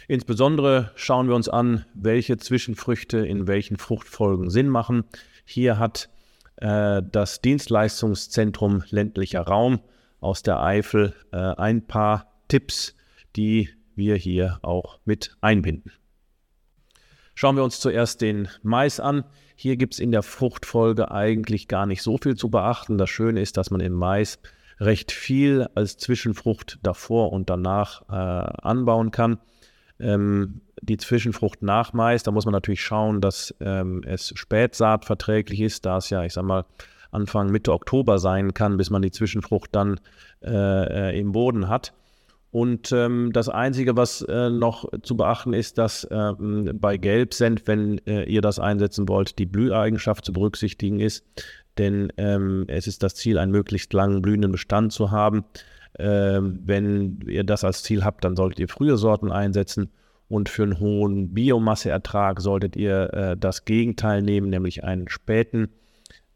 Insbesondere 0.09 0.91
schauen 0.95 1.29
wir 1.29 1.35
uns 1.35 1.49
an, 1.49 1.85
welche 1.95 2.37
Zwischenfrüchte 2.37 3.19
in 3.19 3.47
welchen 3.47 3.77
Fruchtfolgen 3.77 4.51
Sinn 4.51 4.69
machen. 4.69 5.05
Hier 5.45 5.79
hat 5.79 6.09
äh, 6.57 7.03
das 7.11 7.41
Dienstleistungszentrum 7.41 8.85
ländlicher 8.91 9.43
Raum 9.43 9.81
aus 10.21 10.43
der 10.43 10.63
Eifel 10.63 11.15
äh, 11.33 11.37
ein 11.37 11.87
paar 11.87 12.33
Tipps, 12.49 12.95
die 13.37 13.69
wir 13.95 14.17
hier 14.17 14.59
auch 14.63 14.99
mit 15.05 15.37
einbinden. 15.41 15.93
Schauen 17.35 17.57
wir 17.57 17.65
uns 17.65 17.81
zuerst 17.81 18.21
den 18.21 18.49
Mais 18.63 19.01
an. 19.01 19.25
Hier 19.57 19.77
gibt 19.77 19.95
es 19.95 20.01
in 20.01 20.13
der 20.13 20.23
Fruchtfolge 20.23 21.11
eigentlich 21.11 21.69
gar 21.69 21.87
nicht 21.87 22.03
so 22.03 22.19
viel 22.19 22.37
zu 22.37 22.51
beachten. 22.51 22.99
Das 22.99 23.11
Schöne 23.11 23.41
ist, 23.41 23.57
dass 23.57 23.71
man 23.71 23.81
im 23.81 23.93
Mais 23.93 24.39
recht 24.79 25.13
viel 25.13 25.69
als 25.75 25.97
Zwischenfrucht 25.97 26.79
davor 26.83 27.33
und 27.33 27.49
danach 27.49 28.03
äh, 28.09 28.13
anbauen 28.13 29.11
kann. 29.11 29.39
Ähm, 30.01 30.61
die 30.81 30.97
Zwischenfrucht 30.97 31.63
nach 31.63 31.93
Mais, 31.93 32.23
da 32.23 32.31
muss 32.31 32.45
man 32.45 32.53
natürlich 32.53 32.83
schauen, 32.83 33.21
dass 33.21 33.55
ähm, 33.61 34.03
es 34.05 34.33
spätsaatverträglich 34.35 35.61
ist, 35.61 35.87
da 35.87 35.99
es 35.99 36.11
ja, 36.11 36.25
ich 36.25 36.33
sag 36.33 36.45
mal, 36.45 36.65
Anfang 37.13 37.51
Mitte 37.51 37.73
Oktober 37.73 38.19
sein 38.19 38.55
kann, 38.55 38.79
bis 38.79 38.91
man 38.91 39.03
die 39.03 39.11
Zwischenfrucht 39.11 39.71
dann 39.73 40.01
äh, 40.43 41.11
äh, 41.11 41.21
im 41.21 41.33
Boden 41.33 41.69
hat. 41.69 41.93
Und 42.51 42.93
ähm, 42.93 43.31
das 43.33 43.49
Einzige, 43.49 43.97
was 43.97 44.21
äh, 44.23 44.51
noch 44.51 44.85
zu 45.03 45.17
beachten 45.17 45.55
ist, 45.55 45.79
dass 45.79 46.07
ähm, 46.11 46.71
bei 46.75 46.99
Gelbsenf, 46.99 47.63
wenn 47.67 47.99
äh, 48.07 48.25
ihr 48.25 48.43
das 48.43 48.59
einsetzen 48.59 49.09
wollt, 49.09 49.39
die 49.39 49.47
Blüheigenschaft 49.47 50.25
zu 50.25 50.35
berücksichtigen 50.35 51.01
ist. 51.01 51.25
Denn 51.79 52.13
ähm, 52.19 52.65
es 52.69 52.87
ist 52.87 53.03
das 53.03 53.15
Ziel, 53.15 53.39
einen 53.39 53.53
möglichst 53.53 53.95
langen 53.95 54.21
blühenden 54.21 54.53
Bestand 54.53 54.93
zu 54.93 55.11
haben. 55.11 55.45
Ähm, 55.99 56.61
wenn 56.65 57.21
ihr 57.27 57.45
das 57.45 57.65
als 57.65 57.83
Ziel 57.83 58.05
habt, 58.05 58.25
dann 58.25 58.37
solltet 58.37 58.61
ihr 58.61 58.69
frühe 58.69 58.97
Sorten 58.97 59.31
einsetzen. 59.31 59.91
Und 60.29 60.49
für 60.49 60.63
einen 60.63 60.81
hohen 60.81 61.35
Biomasseertrag 61.35 62.41
solltet 62.41 62.75
ihr 62.77 63.13
äh, 63.13 63.37
das 63.37 63.67
Gegenteil 63.67 64.23
nehmen, 64.23 64.49
nämlich 64.49 64.83
einen 64.83 65.09
späten, 65.09 65.69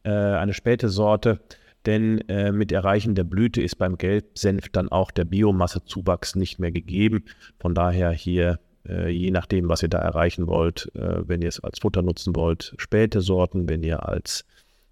äh, 0.03 0.11
eine 0.11 0.53
späte 0.53 0.91
Sorte. 0.91 1.41
Denn 1.87 2.21
äh, 2.29 2.53
mit 2.53 2.73
Erreichen 2.73 3.15
der 3.15 3.25
Blüte 3.25 3.63
ist 3.63 3.77
beim 3.77 3.97
Gelbsenf 3.97 4.69
dann 4.69 4.91
auch 4.91 5.13
der 5.13 5.25
Biomassezuwachs 5.25 6.35
nicht 6.35 6.59
mehr 6.59 6.73
gegeben. 6.73 7.25
Von 7.59 7.75
daher 7.75 8.11
hier, 8.11 8.59
äh, 8.87 9.09
je 9.09 9.31
nachdem, 9.31 9.69
was 9.69 9.83
ihr 9.83 9.89
da 9.89 9.99
erreichen 9.99 10.47
wollt, 10.47 10.91
äh, 10.95 11.27
wenn 11.27 11.41
ihr 11.41 11.49
es 11.49 11.61
als 11.61 11.79
Futter 11.79 12.03
nutzen 12.03 12.37
wollt, 12.37 12.75
späte 12.77 13.21
Sorten. 13.23 13.69
Wenn 13.69 13.83
ihr 13.83 14.07
als 14.07 14.45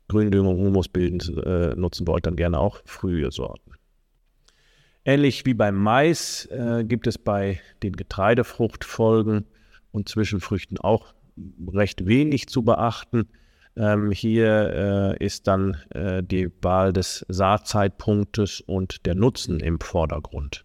Gründüngung 0.08 0.56
humusbildend 0.56 1.30
äh, 1.44 1.74
nutzen 1.74 2.06
wollt, 2.06 2.26
dann 2.26 2.36
gerne 2.36 2.58
auch 2.58 2.80
frühe 2.86 3.30
Sorten. 3.30 3.73
Ähnlich 5.04 5.44
wie 5.44 5.54
beim 5.54 5.76
Mais 5.76 6.46
äh, 6.46 6.82
gibt 6.84 7.06
es 7.06 7.18
bei 7.18 7.60
den 7.82 7.94
Getreidefruchtfolgen 7.94 9.44
und 9.92 10.08
Zwischenfrüchten 10.08 10.78
auch 10.78 11.14
recht 11.72 12.06
wenig 12.06 12.48
zu 12.48 12.62
beachten. 12.62 13.28
Ähm, 13.76 14.12
hier 14.12 15.16
äh, 15.20 15.24
ist 15.24 15.46
dann 15.46 15.76
äh, 15.90 16.22
die 16.22 16.50
Wahl 16.62 16.92
des 16.92 17.26
Saatzeitpunktes 17.28 18.62
und 18.62 19.04
der 19.04 19.14
Nutzen 19.14 19.60
im 19.60 19.78
Vordergrund. 19.78 20.64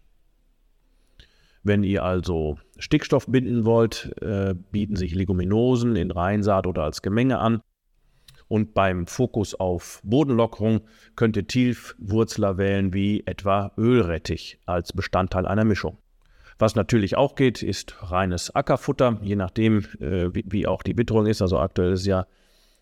Wenn 1.63 1.83
ihr 1.83 2.03
also 2.03 2.57
Stickstoff 2.77 3.27
binden 3.27 3.65
wollt, 3.65 4.11
äh, 4.21 4.55
bieten 4.71 4.95
sich 4.95 5.13
Leguminosen 5.13 5.97
in 5.97 6.11
Reinsaat 6.11 6.65
oder 6.65 6.83
als 6.83 7.01
Gemenge 7.01 7.39
an. 7.39 7.61
Und 8.49 8.73
beim 8.73 9.05
Fokus 9.05 9.55
auf 9.55 10.01
Bodenlockerung 10.03 10.81
könnt 11.15 11.37
ihr 11.37 11.47
Tiefwurzler 11.47 12.57
wählen 12.57 12.93
wie 12.93 13.23
etwa 13.25 13.71
Ölrettich 13.77 14.59
als 14.65 14.91
Bestandteil 14.91 15.45
einer 15.45 15.63
Mischung. 15.63 15.99
Was 16.57 16.75
natürlich 16.75 17.15
auch 17.15 17.35
geht, 17.35 17.63
ist 17.63 17.95
reines 18.11 18.53
Ackerfutter, 18.53 19.19
je 19.21 19.35
nachdem, 19.35 19.85
äh, 20.01 20.33
wie, 20.33 20.43
wie, 20.47 20.67
auch 20.67 20.81
die 20.81 20.97
Witterung 20.97 21.27
ist. 21.27 21.41
Also 21.43 21.59
aktuell 21.59 21.93
ist 21.93 22.07
ja 22.07 22.25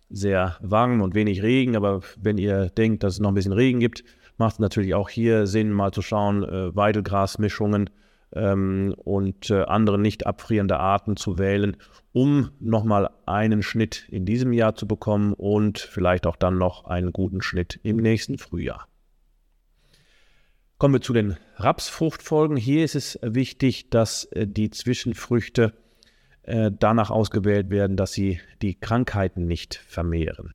sehr 0.10 0.56
warm 0.62 1.02
und 1.02 1.14
wenig 1.14 1.44
Regen, 1.44 1.76
aber 1.76 2.02
wenn 2.20 2.38
ihr 2.38 2.70
denkt, 2.70 3.04
dass 3.04 3.16
es 3.16 3.20
noch 3.20 3.30
ein 3.30 3.36
bisschen 3.36 3.52
Regen 3.52 3.82
gibt, 3.82 4.06
macht 4.38 4.54
es 4.54 4.60
natürlich 4.60 4.96
auch 4.96 5.10
hier 5.10 5.48
Sinn, 5.48 5.72
mal 5.72 5.92
zu 5.92 6.02
schauen, 6.02 6.44
äh, 6.44 6.76
Weidelgrasmischungen 6.76 7.90
ähm, 8.34 8.94
und 8.98 9.50
äh, 9.50 9.64
andere 9.64 9.98
nicht 9.98 10.28
abfrierende 10.28 10.80
Arten 10.80 11.16
zu 11.16 11.38
wählen, 11.38 11.78
um 12.14 12.52
nochmal 12.60 13.10
einen 13.26 13.64
Schnitt 13.64 14.08
in 14.10 14.26
diesem 14.26 14.54
Jahr 14.54 14.76
zu 14.76 14.88
bekommen 14.88 15.34
und 15.34 15.80
vielleicht 15.80 16.28
auch 16.28 16.36
dann 16.36 16.58
noch 16.58 16.86
einen 16.86 17.12
guten 17.12 17.42
Schnitt 17.42 17.80
im 17.84 17.98
nächsten 17.98 18.38
Frühjahr. 18.38 18.88
Kommen 20.78 20.94
wir 20.94 21.02
zu 21.02 21.14
den 21.14 21.38
Rapsfruchtfolgen. 21.56 22.56
Hier 22.56 22.84
ist 22.84 22.96
es 22.96 23.20
wichtig, 23.24 23.90
dass 23.90 24.26
äh, 24.26 24.46
die 24.46 24.70
Zwischenfrüchte 24.70 25.74
äh, 26.44 26.72
danach 26.72 27.10
ausgewählt 27.10 27.70
werden, 27.70 27.98
dass 27.98 28.14
sie 28.14 28.40
die 28.62 28.76
Krankheiten 28.76 29.48
nicht 29.48 29.76
vermehren. 29.76 30.54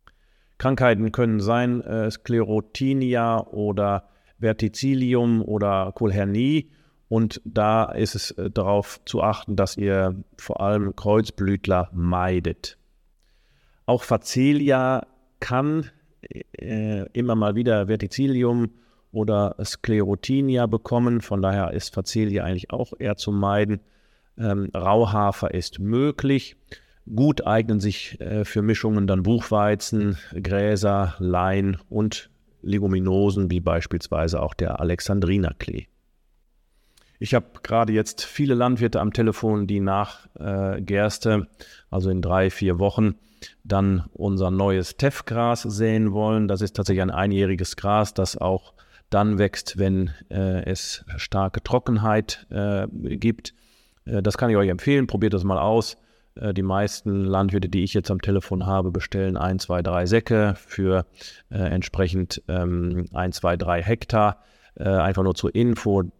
Krankheiten 0.59 1.11
können 1.11 1.41
sein 1.41 1.81
äh, 1.81 2.09
Sklerotinia 2.11 3.41
oder 3.49 4.09
Verticillium 4.39 5.43
oder 5.43 5.93
Kohlhernie 5.93 6.71
und 7.13 7.43
da 7.45 7.85
ist 7.85 8.15
es 8.15 8.31
äh, 8.31 8.51
darauf 8.51 8.99
zu 9.05 9.23
achten, 9.23 9.55
dass 9.55 9.77
ihr 9.77 10.17
vor 10.39 10.63
allem 10.63 10.97
Kreuzblütler 10.97 11.91
meidet. 11.93 12.79
Auch 13.85 14.03
Facelia 14.03 15.07
kann 15.39 15.91
äh, 16.53 17.05
immer 17.13 17.35
mal 17.35 17.55
wieder 17.55 17.89
Verticillium 17.89 18.71
oder 19.11 19.57
Sklerotinia 19.63 20.65
bekommen. 20.65 21.21
Von 21.21 21.43
daher 21.43 21.73
ist 21.73 21.93
Facelia 21.93 22.45
eigentlich 22.45 22.71
auch 22.71 22.95
eher 22.99 23.19
zu 23.19 23.31
meiden. 23.31 23.81
Ähm, 24.39 24.71
Rauhafer 24.75 25.53
ist 25.53 25.81
möglich. 25.81 26.57
Gut 27.15 27.47
eignen 27.47 27.79
sich 27.79 28.19
äh, 28.23 28.47
für 28.47 28.63
Mischungen 28.63 29.07
dann 29.07 29.23
Buchweizen, 29.23 30.17
Gräser, 30.43 31.15
Lein 31.19 31.77
und 31.91 32.31
Leguminosen 32.63 33.51
wie 33.51 33.61
beispielsweise 33.61 34.41
auch 34.41 34.55
der 34.55 34.81
Alexandrinerklee. 34.81 35.89
Ich 37.23 37.35
habe 37.35 37.47
gerade 37.63 37.93
jetzt 37.93 38.25
viele 38.25 38.55
Landwirte 38.55 39.01
am 39.01 39.13
Telefon, 39.13 39.69
die 39.69 39.79
nach 39.79 40.27
äh, 40.41 40.83
Gerste, 40.83 41.47
also 41.89 42.11
in 42.11 42.21
drei, 42.21 42.51
vier 42.51 42.81
Wochen, 42.81 43.15
dann 43.63 44.07
unser 44.13 44.51
neues 44.51 44.97
Teffgras 44.97 45.63
säen 45.63 46.11
wollen. 46.11 46.49
Das 46.49 46.63
ist 46.63 46.75
tatsächlich 46.75 47.01
ein 47.03 47.13
einjähriges 47.13 47.77
Gras, 47.77 48.13
das 48.13 48.37
auch 48.37 48.75
dann 49.09 49.39
wächst, 49.39 49.79
wenn 49.79 50.11
äh, 50.31 50.65
es 50.65 51.05
starke 51.17 51.63
Trockenheit 51.63 52.45
äh, 52.51 52.89
gibt. 52.89 53.55
Äh, 54.05 54.21
das 54.21 54.37
kann 54.37 54.51
ich 54.51 54.57
euch 54.57 54.69
empfehlen, 54.69 55.07
probiert 55.07 55.35
das 55.35 55.45
mal 55.45 55.61
aus. 55.61 55.99
Äh, 56.35 56.53
die 56.53 56.63
meisten 56.63 57.25
Landwirte, 57.25 57.69
die 57.69 57.85
ich 57.85 57.95
jetzt 57.95 58.11
am 58.11 58.21
Telefon 58.21 58.67
habe, 58.67 58.91
bestellen 58.91 59.37
ein, 59.37 59.61
zwei, 59.61 59.81
drei 59.81 60.07
Säcke 60.07 60.55
für 60.57 61.07
äh, 61.51 61.59
entsprechend 61.59 62.43
ähm, 62.49 63.07
ein, 63.13 63.31
zwei, 63.31 63.57
drei 63.57 63.81
Hektar. 63.81 64.43
Äh, 64.75 64.89
einfach 64.89 65.23
nur 65.23 65.37
zur 65.37 65.55
Info, 65.55 66.11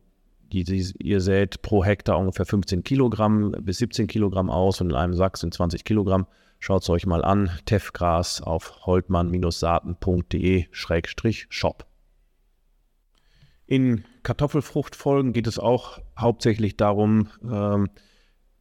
die, 0.53 0.65
die, 0.65 0.93
ihr 0.99 1.21
sät 1.21 1.63
pro 1.63 1.85
Hektar 1.85 2.19
ungefähr 2.19 2.47
15 2.47 2.85
Kilogramm 2.85 3.53
bis 3.61 3.79
17 3.79 4.07
Kilogramm 4.07 4.51
aus 4.51 4.81
und 4.81 4.91
in 4.91 4.97
einem 4.97 5.15
Sack 5.15 5.39
sind 5.39 5.55
20 5.55 5.85
Kilogramm. 5.85 6.27
Schaut 6.59 6.83
es 6.83 6.91
euch 6.91 7.07
mal 7.07 7.25
an. 7.25 7.51
Teffgras 7.65 8.43
auf 8.43 8.87
holtmann-saaten.de-shop. 8.87 11.87
In 13.67 14.05
Kartoffelfruchtfolgen 14.23 15.33
geht 15.33 15.47
es 15.47 15.59
auch 15.59 15.99
hauptsächlich 16.17 16.77
darum, 16.77 17.29
ähm, 17.43 17.89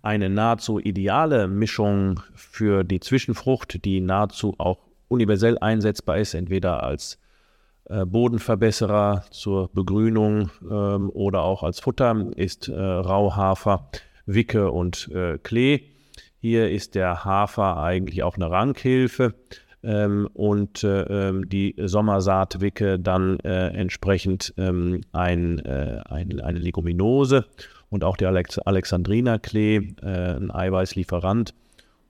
eine 0.02 0.30
nahezu 0.30 0.80
ideale 0.80 1.48
Mischung 1.48 2.22
für 2.34 2.84
die 2.84 3.00
Zwischenfrucht, 3.00 3.86
die 3.86 4.02
nahezu 4.02 4.56
auch 4.58 4.80
universell 5.12 5.58
einsetzbar 5.60 6.18
ist, 6.18 6.34
entweder 6.34 6.84
als 6.84 7.20
äh, 7.86 8.06
Bodenverbesserer 8.06 9.26
zur 9.32 9.70
Begrünung 9.74 10.50
ähm, 10.70 11.10
oder 11.10 11.44
auch 11.44 11.64
als 11.64 11.80
Futter, 11.80 12.28
ist 12.36 12.70
äh, 12.70 12.80
Rauhafer, 12.80 13.90
Wicke 14.26 14.72
und 14.72 15.10
äh, 15.14 15.38
Klee. 15.38 15.82
Hier 16.40 16.72
ist 16.72 16.96
der 16.96 17.26
Hafer 17.26 17.78
eigentlich 17.78 18.24
auch 18.24 18.36
eine 18.36 18.50
Rankhilfe 18.50 19.36
ähm, 19.84 20.30
und 20.34 20.84
äh, 20.84 21.30
ähm, 21.30 21.50
die 21.50 21.76
Sommersaatwicke 21.78 23.00
dann 23.00 23.40
äh, 23.42 23.68
entsprechend 23.70 24.54
ähm, 24.58 25.02
ein, 25.12 25.60
äh, 25.60 26.02
ein, 26.06 26.40
eine 26.40 26.60
Leguminose 26.60 27.46
und 27.90 28.04
auch 28.04 28.18
der 28.18 28.30
Alex 28.30 28.58
Alexandrinerklee, 28.60 29.94
äh, 30.02 30.36
ein 30.38 30.52
Eiweißlieferant. 30.52 31.54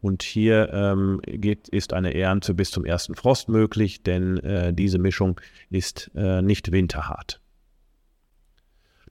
Und 0.01 0.23
hier 0.23 0.73
ähm, 0.73 1.21
geht, 1.23 1.69
ist 1.69 1.93
eine 1.93 2.13
Ernte 2.15 2.55
bis 2.55 2.71
zum 2.71 2.85
ersten 2.85 3.15
Frost 3.15 3.49
möglich, 3.49 4.01
denn 4.01 4.37
äh, 4.37 4.73
diese 4.73 4.97
Mischung 4.97 5.39
ist 5.69 6.09
äh, 6.15 6.41
nicht 6.41 6.71
winterhart. 6.71 7.39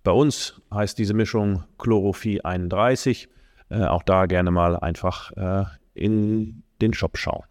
Bei 0.03 0.13
uns 0.13 0.61
heißt 0.73 0.99
diese 0.99 1.15
Mischung 1.15 1.65
Chlorophyll 1.79 2.41
31. 2.43 3.29
Äh, 3.69 3.85
auch 3.85 4.03
da 4.03 4.27
gerne 4.27 4.51
mal 4.51 4.77
einfach 4.77 5.31
äh, 5.37 5.65
in 5.95 6.65
den 6.81 6.93
Shop 6.93 7.17
schauen. 7.17 7.45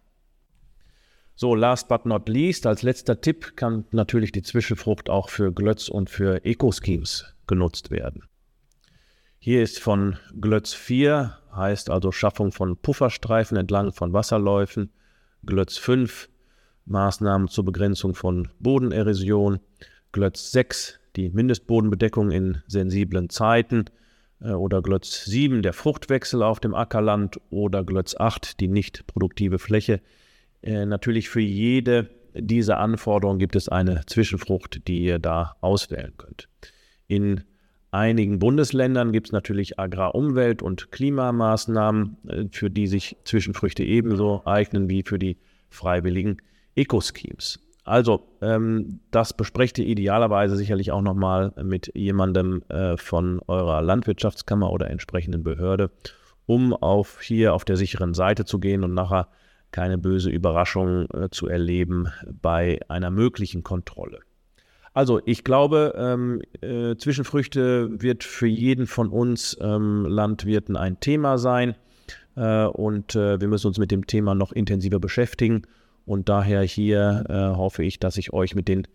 So, 1.34 1.54
last 1.54 1.88
but 1.88 2.04
not 2.04 2.28
least, 2.28 2.66
als 2.66 2.82
letzter 2.82 3.22
Tipp 3.22 3.56
kann 3.56 3.86
natürlich 3.92 4.32
die 4.32 4.42
Zwischenfrucht 4.42 5.08
auch 5.08 5.30
für 5.30 5.52
Glötz 5.52 5.88
und 5.88 6.10
für 6.10 6.44
Eco-Schemes 6.44 7.34
genutzt 7.46 7.90
werden. 7.90 8.24
Hier 9.38 9.62
ist 9.62 9.78
von 9.78 10.18
Glötz 10.38 10.74
4, 10.74 11.38
heißt 11.54 11.90
also 11.90 12.12
Schaffung 12.12 12.52
von 12.52 12.76
Pufferstreifen 12.76 13.56
entlang 13.56 13.92
von 13.92 14.12
Wasserläufen. 14.12 14.90
Glötz 15.44 15.76
5, 15.78 16.28
Maßnahmen 16.86 17.48
zur 17.48 17.64
Begrenzung 17.64 18.14
von 18.14 18.48
Bodenerosion. 18.58 19.60
Glötz 20.12 20.52
6, 20.52 20.98
die 21.16 21.30
Mindestbodenbedeckung 21.30 22.30
in 22.30 22.62
sensiblen 22.66 23.30
Zeiten. 23.30 23.86
Äh, 24.40 24.52
oder 24.52 24.82
Glötz 24.82 25.24
7, 25.24 25.62
der 25.62 25.72
Fruchtwechsel 25.72 26.42
auf 26.42 26.60
dem 26.60 26.74
Ackerland. 26.74 27.40
Oder 27.50 27.84
Glötz 27.84 28.14
8, 28.16 28.60
die 28.60 28.68
nicht 28.68 29.06
produktive 29.06 29.58
Fläche. 29.58 30.00
Äh, 30.62 30.86
natürlich 30.86 31.28
für 31.28 31.40
jede 31.40 32.10
dieser 32.34 32.78
Anforderungen 32.78 33.38
gibt 33.38 33.56
es 33.56 33.68
eine 33.68 34.02
Zwischenfrucht, 34.06 34.86
die 34.86 35.02
ihr 35.02 35.18
da 35.18 35.56
auswählen 35.60 36.12
könnt. 36.16 36.48
In 37.08 37.42
einigen 37.90 38.38
Bundesländern 38.38 39.12
gibt 39.12 39.28
es 39.28 39.32
natürlich 39.32 39.78
Agrar-, 39.78 40.14
und 40.14 40.92
Klimamaßnahmen, 40.92 42.16
äh, 42.28 42.44
für 42.50 42.70
die 42.70 42.86
sich 42.86 43.16
Zwischenfrüchte 43.24 43.82
ebenso 43.82 44.42
eignen 44.44 44.88
wie 44.88 45.02
für 45.02 45.18
die 45.18 45.36
freiwilligen 45.68 46.38
Eco-Schemes. 46.74 47.60
Also, 47.84 48.28
ähm, 48.40 49.00
das 49.10 49.32
besprecht 49.36 49.78
ihr 49.78 49.86
idealerweise 49.86 50.56
sicherlich 50.56 50.92
auch 50.92 51.02
nochmal 51.02 51.52
mit 51.62 51.90
jemandem 51.94 52.62
äh, 52.68 52.96
von 52.96 53.40
eurer 53.46 53.82
Landwirtschaftskammer 53.82 54.70
oder 54.70 54.90
entsprechenden 54.90 55.42
Behörde, 55.42 55.90
um 56.46 56.72
auf 56.74 57.20
hier 57.20 57.54
auf 57.54 57.64
der 57.64 57.76
sicheren 57.76 58.14
Seite 58.14 58.44
zu 58.44 58.60
gehen 58.60 58.84
und 58.84 58.94
nachher 58.94 59.28
keine 59.72 59.98
böse 59.98 60.30
Überraschung 60.30 61.08
äh, 61.10 61.30
zu 61.30 61.48
erleben 61.48 62.08
bei 62.30 62.80
einer 62.88 63.10
möglichen 63.10 63.62
Kontrolle. 63.62 64.20
Also 64.92 65.20
ich 65.24 65.44
glaube, 65.44 65.94
ähm, 65.96 66.42
äh, 66.60 66.96
Zwischenfrüchte 66.96 68.02
wird 68.02 68.24
für 68.24 68.48
jeden 68.48 68.86
von 68.86 69.08
uns 69.08 69.56
ähm, 69.60 70.04
Landwirten 70.06 70.76
ein 70.76 70.98
Thema 70.98 71.38
sein. 71.38 71.76
Äh, 72.36 72.64
und 72.64 73.14
äh, 73.14 73.40
wir 73.40 73.48
müssen 73.48 73.68
uns 73.68 73.78
mit 73.78 73.90
dem 73.90 74.06
Thema 74.06 74.34
noch 74.34 74.52
intensiver 74.52 74.98
beschäftigen. 74.98 75.62
Und 76.06 76.28
daher 76.28 76.62
hier 76.62 77.24
äh, 77.28 77.56
hoffe 77.56 77.84
ich, 77.84 78.00
dass 78.00 78.16
ich 78.16 78.32
euch 78.32 78.54
mit 78.54 78.66
den 78.66 78.88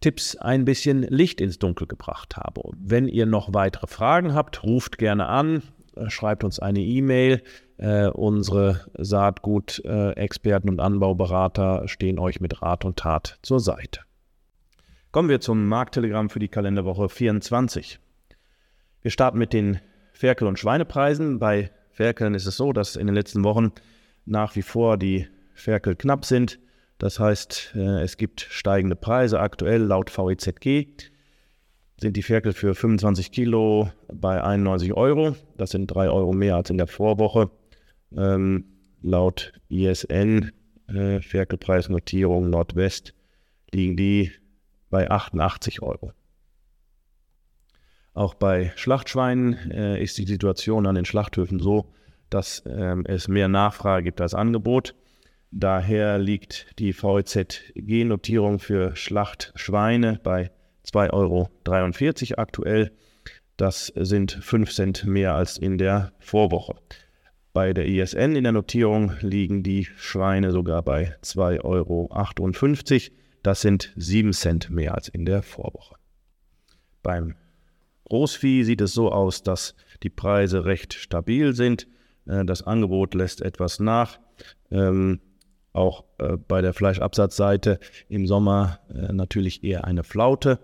Tipps 0.00 0.36
ein 0.36 0.64
bisschen 0.64 1.02
Licht 1.02 1.40
ins 1.40 1.58
Dunkel 1.58 1.86
gebracht 1.86 2.36
habe. 2.36 2.62
Wenn 2.76 3.08
ihr 3.08 3.26
noch 3.26 3.54
weitere 3.54 3.86
Fragen 3.86 4.34
habt, 4.34 4.62
ruft 4.62 4.98
gerne 4.98 5.26
an, 5.26 5.62
äh, 5.96 6.10
schreibt 6.10 6.44
uns 6.44 6.58
eine 6.58 6.80
E-Mail. 6.80 7.42
Äh, 7.78 8.08
unsere 8.08 8.80
Saatgut-Experten 8.98 10.68
und 10.68 10.80
Anbauberater 10.80 11.86
stehen 11.86 12.18
euch 12.18 12.40
mit 12.40 12.60
Rat 12.60 12.84
und 12.84 12.98
Tat 12.98 13.38
zur 13.42 13.60
Seite. 13.60 14.00
Kommen 15.10 15.30
wir 15.30 15.40
zum 15.40 15.66
Markttelegramm 15.68 16.28
für 16.28 16.38
die 16.38 16.48
Kalenderwoche 16.48 17.08
24. 17.08 17.98
Wir 19.00 19.10
starten 19.10 19.38
mit 19.38 19.54
den 19.54 19.80
Ferkel- 20.12 20.46
und 20.46 20.58
Schweinepreisen. 20.58 21.38
Bei 21.38 21.70
Ferkeln 21.90 22.34
ist 22.34 22.44
es 22.44 22.58
so, 22.58 22.74
dass 22.74 22.94
in 22.94 23.06
den 23.06 23.14
letzten 23.14 23.42
Wochen 23.42 23.72
nach 24.26 24.54
wie 24.54 24.60
vor 24.60 24.98
die 24.98 25.26
Ferkel 25.54 25.96
knapp 25.96 26.26
sind. 26.26 26.58
Das 26.98 27.18
heißt, 27.18 27.72
äh, 27.74 28.02
es 28.02 28.18
gibt 28.18 28.42
steigende 28.50 28.96
Preise. 28.96 29.40
Aktuell 29.40 29.80
laut 29.80 30.10
VEZG 30.10 30.88
sind 31.96 32.16
die 32.18 32.22
Ferkel 32.22 32.52
für 32.52 32.74
25 32.74 33.32
Kilo 33.32 33.90
bei 34.12 34.44
91 34.44 34.92
Euro. 34.92 35.36
Das 35.56 35.70
sind 35.70 35.86
3 35.86 36.10
Euro 36.10 36.34
mehr 36.34 36.56
als 36.56 36.68
in 36.68 36.76
der 36.76 36.86
Vorwoche. 36.86 37.50
Ähm, 38.14 38.66
laut 39.00 39.54
ISN, 39.70 40.52
äh, 40.86 41.22
Ferkelpreisnotierung 41.22 42.50
Nordwest, 42.50 43.14
liegen 43.72 43.96
die 43.96 44.32
bei 44.90 45.10
88 45.10 45.82
Euro. 45.82 46.12
Auch 48.14 48.34
bei 48.34 48.72
Schlachtschweinen 48.76 49.70
äh, 49.70 50.02
ist 50.02 50.18
die 50.18 50.26
Situation 50.26 50.86
an 50.86 50.96
den 50.96 51.04
Schlachthöfen 51.04 51.60
so, 51.60 51.92
dass 52.30 52.62
ähm, 52.66 53.04
es 53.06 53.28
mehr 53.28 53.48
Nachfrage 53.48 54.04
gibt 54.04 54.20
als 54.20 54.34
Angebot. 54.34 54.94
Daher 55.50 56.18
liegt 56.18 56.66
die 56.78 56.92
VEZ-G-Notierung 56.92 58.58
für 58.58 58.94
Schlachtschweine 58.96 60.20
bei 60.22 60.50
2,43 60.84 61.12
Euro 61.12 61.48
aktuell. 62.42 62.92
Das 63.56 63.86
sind 63.94 64.32
5 64.32 64.72
Cent 64.72 65.04
mehr 65.04 65.34
als 65.34 65.56
in 65.56 65.78
der 65.78 66.12
Vorwoche. 66.18 66.74
Bei 67.52 67.72
der 67.72 67.86
ISN 67.86 68.36
in 68.36 68.44
der 68.44 68.52
Notierung 68.52 69.12
liegen 69.20 69.62
die 69.62 69.84
Schweine 69.96 70.50
sogar 70.50 70.82
bei 70.82 71.16
2,58 71.22 71.64
Euro. 71.64 72.08
Das 73.42 73.60
sind 73.60 73.92
7 73.96 74.32
Cent 74.32 74.70
mehr 74.70 74.94
als 74.94 75.08
in 75.08 75.24
der 75.24 75.42
Vorwoche. 75.42 75.96
Beim 77.02 77.34
Großvieh 78.04 78.64
sieht 78.64 78.80
es 78.80 78.92
so 78.92 79.12
aus, 79.12 79.42
dass 79.42 79.74
die 80.02 80.10
Preise 80.10 80.64
recht 80.64 80.94
stabil 80.94 81.54
sind. 81.54 81.86
Äh, 82.26 82.44
das 82.44 82.62
Angebot 82.62 83.14
lässt 83.14 83.42
etwas 83.42 83.80
nach. 83.80 84.18
Ähm, 84.70 85.20
auch 85.72 86.04
äh, 86.18 86.36
bei 86.36 86.62
der 86.62 86.72
Fleischabsatzseite 86.72 87.78
im 88.08 88.26
Sommer 88.26 88.80
äh, 88.88 89.12
natürlich 89.12 89.62
eher 89.62 89.84
eine 89.84 90.04
Flaute. 90.04 90.58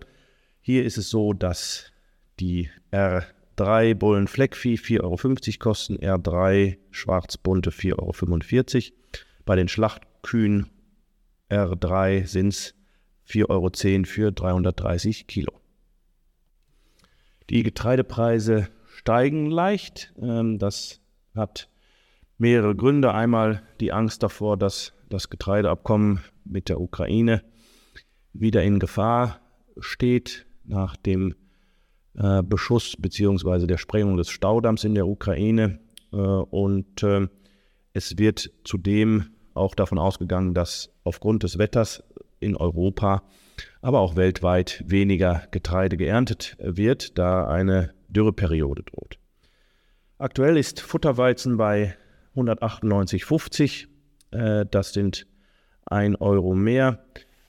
Hier 0.60 0.84
ist 0.84 0.96
es 0.96 1.10
so, 1.10 1.32
dass 1.32 1.92
die 2.40 2.70
R3 2.90 3.94
Bullen 3.94 4.26
Fleckvieh 4.26 4.76
4,50 4.76 5.02
Euro 5.02 5.58
kosten, 5.58 5.98
R3 5.98 6.78
Schwarzbunte 6.90 7.70
4,45 7.70 7.94
Euro. 7.98 8.98
Bei 9.44 9.56
den 9.56 9.68
Schlachtkühen 9.68 10.70
R3 11.54 12.26
sind 12.26 12.48
es 12.48 12.74
4,10 13.28 13.48
Euro 13.48 14.04
für 14.04 14.32
330 14.32 15.26
Kilo. 15.26 15.52
Die 17.50 17.62
Getreidepreise 17.62 18.68
steigen 18.86 19.50
leicht. 19.50 20.12
Ähm, 20.20 20.58
das 20.58 21.00
hat 21.34 21.68
mehrere 22.38 22.74
Gründe. 22.74 23.12
Einmal 23.12 23.62
die 23.80 23.92
Angst 23.92 24.22
davor, 24.22 24.56
dass 24.56 24.92
das 25.08 25.30
Getreideabkommen 25.30 26.20
mit 26.44 26.68
der 26.68 26.80
Ukraine 26.80 27.42
wieder 28.32 28.62
in 28.62 28.78
Gefahr 28.78 29.40
steht 29.78 30.46
nach 30.64 30.96
dem 30.96 31.34
äh, 32.14 32.42
Beschuss 32.42 32.96
bzw. 32.98 33.66
der 33.66 33.78
Sprengung 33.78 34.16
des 34.16 34.30
Staudamms 34.30 34.84
in 34.84 34.94
der 34.94 35.06
Ukraine. 35.06 35.80
Äh, 36.12 36.16
und 36.16 37.02
äh, 37.02 37.28
es 37.92 38.18
wird 38.18 38.50
zudem 38.64 39.33
auch 39.54 39.74
davon 39.74 39.98
ausgegangen, 39.98 40.54
dass 40.54 40.90
aufgrund 41.04 41.42
des 41.42 41.58
Wetters 41.58 42.02
in 42.40 42.56
Europa, 42.56 43.22
aber 43.80 44.00
auch 44.00 44.16
weltweit 44.16 44.84
weniger 44.86 45.46
Getreide 45.50 45.96
geerntet 45.96 46.56
wird, 46.58 47.18
da 47.18 47.46
eine 47.46 47.94
Dürreperiode 48.08 48.82
droht. 48.82 49.18
Aktuell 50.18 50.56
ist 50.56 50.80
Futterweizen 50.80 51.56
bei 51.56 51.96
198,50. 52.36 53.86
Äh, 54.30 54.66
das 54.70 54.92
sind 54.92 55.26
1 55.86 56.20
Euro 56.20 56.54
mehr. 56.54 57.04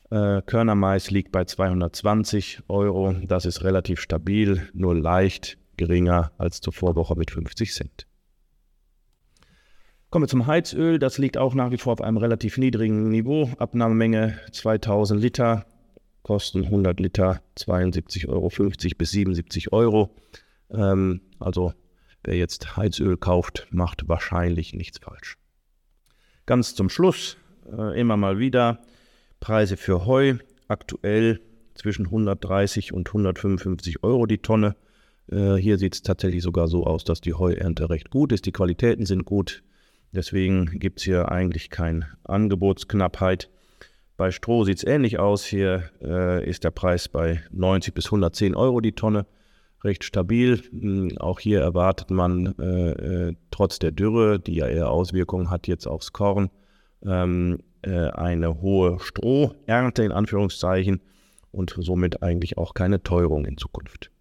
Äh, 0.09 0.41
Körnermais 0.43 1.09
liegt 1.09 1.31
bei 1.31 1.45
220 1.45 2.61
Euro. 2.67 3.13
Das 3.23 3.45
ist 3.45 3.63
relativ 3.63 3.99
stabil, 3.99 4.67
nur 4.73 4.95
leicht 4.95 5.57
geringer 5.77 6.31
als 6.37 6.61
zur 6.61 6.73
Vorwoche 6.73 7.15
mit 7.15 7.31
50 7.31 7.73
Cent. 7.73 8.07
Kommen 10.09 10.23
wir 10.23 10.29
zum 10.29 10.47
Heizöl. 10.47 10.99
Das 10.99 11.17
liegt 11.17 11.37
auch 11.37 11.53
nach 11.53 11.71
wie 11.71 11.77
vor 11.77 11.93
auf 11.93 12.01
einem 12.01 12.17
relativ 12.17 12.57
niedrigen 12.57 13.09
Niveau. 13.09 13.49
Abnahmemenge 13.57 14.39
2000 14.51 15.21
Liter, 15.21 15.65
Kosten 16.23 16.63
100 16.65 16.99
Liter 16.99 17.41
72,50 17.57 18.29
Euro 18.29 18.49
bis 18.97 19.11
77 19.11 19.73
Euro. 19.73 20.15
Ähm, 20.71 21.21
also 21.39 21.73
wer 22.23 22.35
jetzt 22.35 22.77
Heizöl 22.77 23.17
kauft, 23.17 23.67
macht 23.71 24.07
wahrscheinlich 24.07 24.73
nichts 24.73 24.99
falsch. 24.99 25.37
Ganz 26.45 26.75
zum 26.75 26.89
Schluss 26.89 27.37
äh, 27.71 27.99
immer 27.99 28.17
mal 28.17 28.39
wieder 28.39 28.79
Preise 29.39 29.77
für 29.77 30.05
Heu. 30.05 30.35
Aktuell 30.67 31.41
zwischen 31.75 32.05
130 32.05 32.93
und 32.93 33.07
155 33.09 34.03
Euro 34.03 34.25
die 34.25 34.39
Tonne. 34.39 34.75
Äh, 35.29 35.55
hier 35.55 35.77
sieht 35.77 35.93
es 35.95 36.01
tatsächlich 36.01 36.41
sogar 36.41 36.67
so 36.67 36.85
aus, 36.85 37.03
dass 37.03 37.21
die 37.21 37.33
Heuernte 37.33 37.89
recht 37.89 38.09
gut 38.09 38.31
ist. 38.31 38.45
Die 38.45 38.51
Qualitäten 38.51 39.05
sind 39.05 39.25
gut. 39.25 39.63
Deswegen 40.15 40.79
gibt 40.79 40.99
es 40.99 41.03
hier 41.03 41.29
eigentlich 41.29 41.69
keine 41.69 42.07
Angebotsknappheit. 42.23 43.49
Bei 44.15 44.31
Stroh 44.31 44.63
sieht 44.63 44.77
es 44.77 44.83
ähnlich 44.85 45.19
aus. 45.19 45.43
Hier 45.43 45.89
äh, 46.01 46.47
ist 46.49 46.63
der 46.63 46.71
Preis 46.71 47.09
bei 47.09 47.41
90 47.51 47.93
bis 47.93 48.05
110 48.05 48.55
Euro 48.55 48.79
die 48.79 48.93
Tonne. 48.93 49.25
Recht 49.83 50.05
stabil. 50.05 50.61
Hm, 50.71 51.17
auch 51.17 51.39
hier 51.41 51.59
erwartet 51.59 52.11
man 52.11 52.55
äh, 52.57 52.91
äh, 52.91 53.35
trotz 53.51 53.77
der 53.77 53.91
Dürre, 53.91 54.39
die 54.39 54.55
ja 54.55 54.67
eher 54.67 54.89
Auswirkungen 54.89 55.49
hat 55.49 55.67
jetzt 55.67 55.85
aufs 55.85 56.13
Korn, 56.13 56.49
ähm, 57.05 57.59
äh, 57.81 58.07
eine 58.09 58.61
hohe 58.61 58.99
Strohernte 59.01 60.03
in 60.03 60.13
Anführungszeichen 60.13 61.01
und 61.51 61.75
somit 61.77 62.23
eigentlich 62.23 62.57
auch 62.57 62.73
keine 62.73 63.03
Teuerung 63.03 63.45
in 63.45 63.57
Zukunft. 63.57 64.11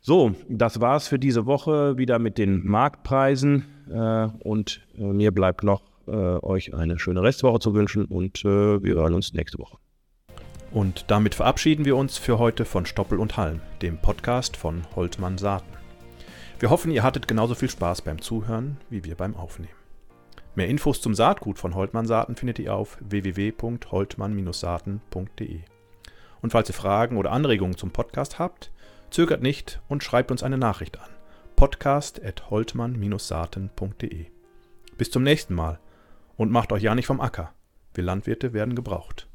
So, 0.00 0.34
das 0.48 0.80
war's 0.80 1.08
für 1.08 1.18
diese 1.18 1.44
Woche 1.44 1.98
wieder 1.98 2.18
mit 2.18 2.38
den 2.38 2.66
Marktpreisen 2.66 3.64
und 3.94 4.80
äh, 4.96 5.02
mir 5.02 5.32
bleibt 5.32 5.64
noch 5.64 5.82
äh, 6.06 6.10
euch 6.10 6.74
eine 6.74 6.98
schöne 6.98 7.22
Restwoche 7.22 7.60
zu 7.60 7.74
wünschen 7.74 8.06
und 8.06 8.44
äh, 8.44 8.82
wir 8.82 8.94
hören 8.94 9.14
uns 9.14 9.32
nächste 9.32 9.58
Woche. 9.58 9.78
Und 10.72 11.06
damit 11.08 11.34
verabschieden 11.34 11.84
wir 11.84 11.96
uns 11.96 12.16
für 12.16 12.38
heute 12.38 12.64
von 12.64 12.86
Stoppel 12.86 13.18
und 13.18 13.36
Halm, 13.36 13.60
dem 13.82 13.98
Podcast 13.98 14.56
von 14.56 14.82
Holtmann 14.94 15.36
Saaten. 15.38 15.66
Wir 16.60 16.70
hoffen, 16.70 16.92
ihr 16.92 17.02
hattet 17.02 17.26
genauso 17.26 17.54
viel 17.54 17.70
Spaß 17.70 18.02
beim 18.02 18.20
Zuhören 18.20 18.76
wie 18.88 19.04
wir 19.04 19.16
beim 19.16 19.34
Aufnehmen. 19.36 19.74
Mehr 20.54 20.68
Infos 20.68 21.00
zum 21.00 21.14
Saatgut 21.14 21.58
von 21.58 21.74
Holtmann 21.74 22.06
Saaten 22.06 22.36
findet 22.36 22.58
ihr 22.58 22.74
auf 22.74 22.98
www.holtmann-saaten.de. 23.00 25.60
Und 26.42 26.52
falls 26.52 26.70
ihr 26.70 26.74
Fragen 26.74 27.16
oder 27.16 27.32
Anregungen 27.32 27.76
zum 27.76 27.90
Podcast 27.90 28.38
habt, 28.38 28.70
Zögert 29.10 29.42
nicht 29.42 29.80
und 29.88 30.04
schreibt 30.04 30.30
uns 30.30 30.42
eine 30.42 30.56
Nachricht 30.56 31.00
an. 31.00 31.08
podcast.holtmann-saaten.de. 31.60 34.26
Bis 34.96 35.10
zum 35.10 35.22
nächsten 35.22 35.54
Mal 35.54 35.78
und 36.38 36.50
macht 36.50 36.72
euch 36.72 36.82
ja 36.82 36.94
nicht 36.94 37.04
vom 37.04 37.20
Acker. 37.20 37.52
Wir 37.92 38.02
Landwirte 38.02 38.54
werden 38.54 38.74
gebraucht. 38.74 39.28